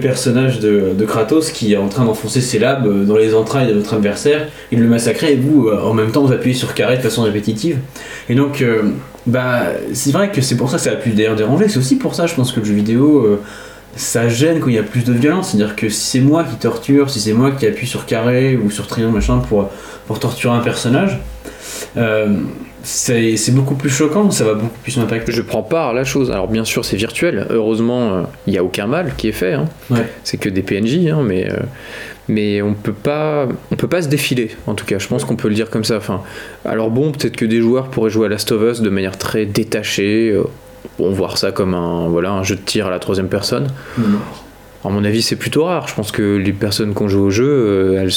[0.00, 3.74] personnage de, Kratos qui est en train d'enfoncer ses labs euh, dans les entrailles de
[3.74, 6.74] votre adversaire, et de le massacrer, et vous, euh, en même temps, vous appuyez sur
[6.74, 7.78] carré de façon répétitive.
[8.28, 8.64] Et donc,
[9.26, 9.62] bah,
[9.92, 11.68] c'est vrai que c'est pour ça que ça a pu d'ailleurs déranger.
[11.68, 13.38] C'est aussi pour ça, je pense que le jeu vidéo,
[13.96, 15.50] ça gêne quand il y a plus de violence.
[15.50, 18.70] C'est-à-dire que si c'est moi qui torture, si c'est moi qui appuie sur carré ou
[18.70, 19.70] sur triangle machin pour,
[20.06, 21.18] pour torturer un personnage,
[21.96, 22.36] euh,
[22.84, 25.30] c'est beaucoup plus choquant, ça va beaucoup plus m'impacter.
[25.30, 26.30] Je prends part à la chose.
[26.30, 27.46] Alors bien sûr c'est virtuel.
[27.50, 29.52] Heureusement euh, il n'y a aucun mal qui est fait.
[29.52, 29.66] hein.
[29.90, 30.06] Ouais.
[30.24, 31.58] C'est que des PNJ, hein, mais euh,
[32.28, 34.50] mais on peut pas on peut pas se défiler.
[34.66, 35.96] En tout cas, je pense qu'on peut le dire comme ça.
[35.98, 36.22] Enfin,
[36.64, 39.44] alors bon, peut-être que des joueurs pourraient jouer à Last of Us de manière très
[39.46, 40.36] détachée.
[40.98, 43.68] Bon, voir ça comme un voilà un jeu de tir à la troisième personne.
[43.98, 44.18] Mhm.
[44.84, 45.86] À mon avis, c'est plutôt rare.
[45.86, 48.10] Je pense que les personnes qui ont joué au jeu, euh, elles,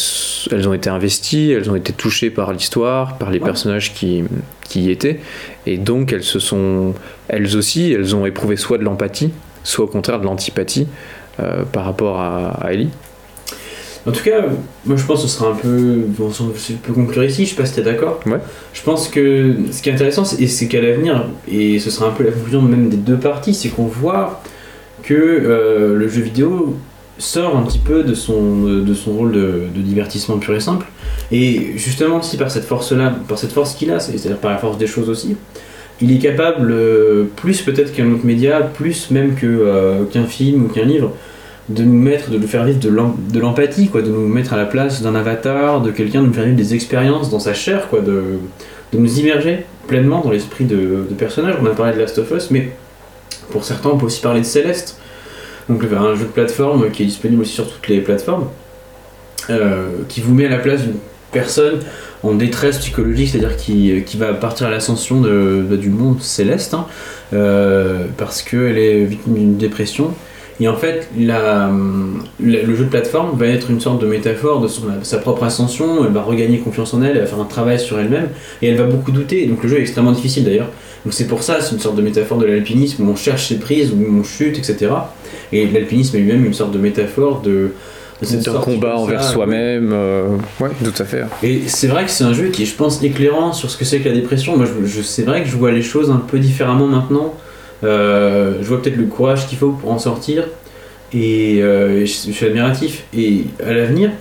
[0.51, 3.45] elles ont été investies, elles ont été touchées par l'histoire, par les Ouais.
[3.45, 4.24] personnages qui,
[4.68, 5.20] qui y étaient.
[5.68, 6.95] Et donc, elles se sont,
[7.28, 9.32] elles aussi, elles ont éprouvé soit de l'empathie,
[9.63, 10.88] soit au contraire de l'antipathie
[11.39, 12.89] euh, par rapport à, à Ellie.
[14.08, 14.41] En tout cas,
[14.86, 16.03] moi je pense que ce sera un peu.
[16.10, 18.20] Bon, je peux conclure ici, je sais pas si t'es d'accord.
[18.28, 18.38] Ouais.
[18.74, 22.12] Je pense que ce qui est intéressant, c'est c'est qu'à l'avenir, et ce sera un
[22.12, 24.41] peu la conclusion même des deux parties, c'est qu'on voit
[25.03, 26.76] que euh, le jeu vidéo
[27.18, 30.86] sort un petit peu de son, de son rôle de, de divertissement pur et simple.
[31.32, 34.58] Et justement aussi par cette force-là, par cette force qu'il a, c'est- c'est-à-dire par la
[34.58, 35.36] force des choses aussi,
[36.01, 40.68] il est capable, euh, plus peut-être qu'un autre média, plus même euh, qu'un film ou
[40.68, 41.14] qu'un livre,
[41.70, 44.53] de nous mettre, de nous faire vivre de l'em- de l'empathie, quoi, de nous mettre
[44.53, 47.53] à la place d'un avatar, de quelqu'un, de nous faire vivre des expériences dans sa
[47.53, 48.24] chair, quoi, de,
[48.93, 51.55] nous immerger pleinement dans l'esprit de, personnages.
[51.61, 52.70] On a parlé de Last of Us, mais
[53.51, 54.99] pour certains, on peut aussi parler de Celeste,
[55.68, 58.47] donc un jeu de plateforme qui est disponible aussi sur toutes les plateformes,
[59.49, 60.95] euh, qui vous met à la place d'une
[61.32, 61.80] personne
[62.24, 66.86] en détresse psychologique, c'est-à-dire qui, va partir à l'ascension du monde céleste, hein,
[67.34, 70.13] euh, parce qu'elle est victime d'une dépression.
[70.62, 71.70] Et en fait, la-
[72.39, 75.43] la- le jeu de plateforme va être une sorte de métaphore de son- sa propre
[75.43, 78.30] ascension, elle va regagner confiance en elle, elle va faire un travail sur elle-même,
[78.62, 80.70] et elle va beaucoup douter, donc le jeu est extrêmement difficile d'ailleurs.
[81.03, 83.60] Donc c'est pour ça, c'est une sorte de métaphore de l'alpinisme où on cherche ses
[83.60, 84.91] prises, où on chute, etc.
[85.51, 87.51] Et l'alpinisme est lui-même une sorte de métaphore de...
[88.22, 89.89] de cette C'est un sortie combat envers soi-même.
[89.91, 90.30] euh,
[90.62, 91.24] ouais, tout à fait.
[91.43, 93.84] et c'est vrai que c'est un jeu qui est, je pense, éclairant sur ce que
[93.84, 94.56] c'est que la dépression.
[94.56, 97.34] Moi, je, je- c'est vrai que je vois les choses un peu différemment maintenant.
[97.86, 100.44] Euh, je vois peut-être le courage qu'il faut pour en sortir.
[101.14, 103.04] Et euh, je, suis admiratif.
[103.16, 104.12] Et à l'avenir,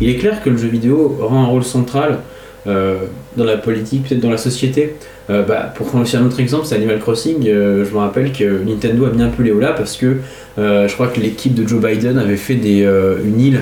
[0.00, 2.20] il est clair que le jeu vidéo aura un rôle central
[2.66, 2.96] euh,
[3.36, 4.94] dans la politique, peut-être dans la société.
[5.26, 7.42] Bah, pour prendre aussi un autre exemple, c'est Animal Crossing.
[7.44, 10.18] Je me rappelle que Nintendo a mis un peu les là parce que
[10.58, 13.60] je crois que l'équipe de Joe Biden avait fait une île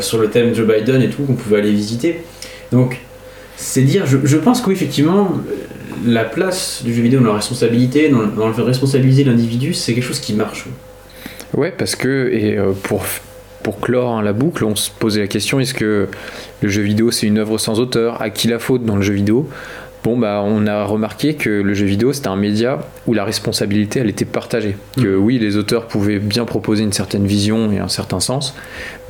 [0.00, 2.20] sur le thème Joe Biden et tout qu'on pouvait aller visiter.
[2.70, 3.00] Donc,
[3.60, 5.32] c'est dire, je, pense qu'effectivement,
[6.04, 9.74] la place du jeu vidéo dans la responsabilité, dans, dans le fait de responsabiliser l'individu,
[9.74, 10.66] c'est quelque chose qui marche.
[11.54, 13.04] Ouais, parce que, et euh, pour,
[13.62, 16.08] pour clore hein, la boucle, on se posait la question est-ce que
[16.62, 18.22] le jeu vidéo c'est une œuvre sans auteur?
[18.22, 19.48] À qui la faute dans le jeu vidéo?
[20.02, 24.00] Bon, bah, on a remarqué que le jeu vidéo c'était un média où la responsabilité
[24.00, 24.76] elle était partagée.
[24.96, 28.54] Que oui, les auteurs pouvaient bien proposer une certaine vision et un certain sens,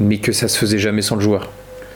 [0.01, 1.51] mais que ça se faisait jamais sans le joueur.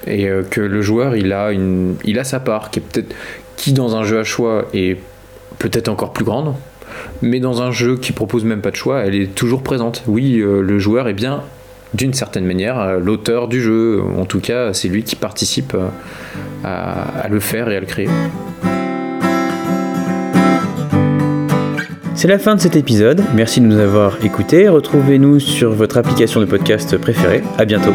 [0.07, 3.15] Et euh, que le joueur il a, une, il a sa part, qui est peut-être,
[3.57, 4.99] qui dans un jeu à choix est
[5.59, 6.55] peut-être encore plus grande,
[7.23, 10.03] mais dans un jeu qui propose même pas de choix, elle est toujours présente.
[10.07, 11.43] Oui, euh, le joueur est bien,
[11.95, 14.03] d'une certaine manière, euh, l'auteur du jeu.
[14.19, 15.89] En tout cas, c'est lui qui participe euh,
[16.65, 18.09] à, le faire et à le créer.
[22.15, 23.23] C'est la fin de cet épisode.
[23.35, 24.69] Merci de nous avoir écoutés.
[24.69, 27.43] Retrouvez-nous sur votre application de podcast préférée.
[27.59, 27.93] À bientôt.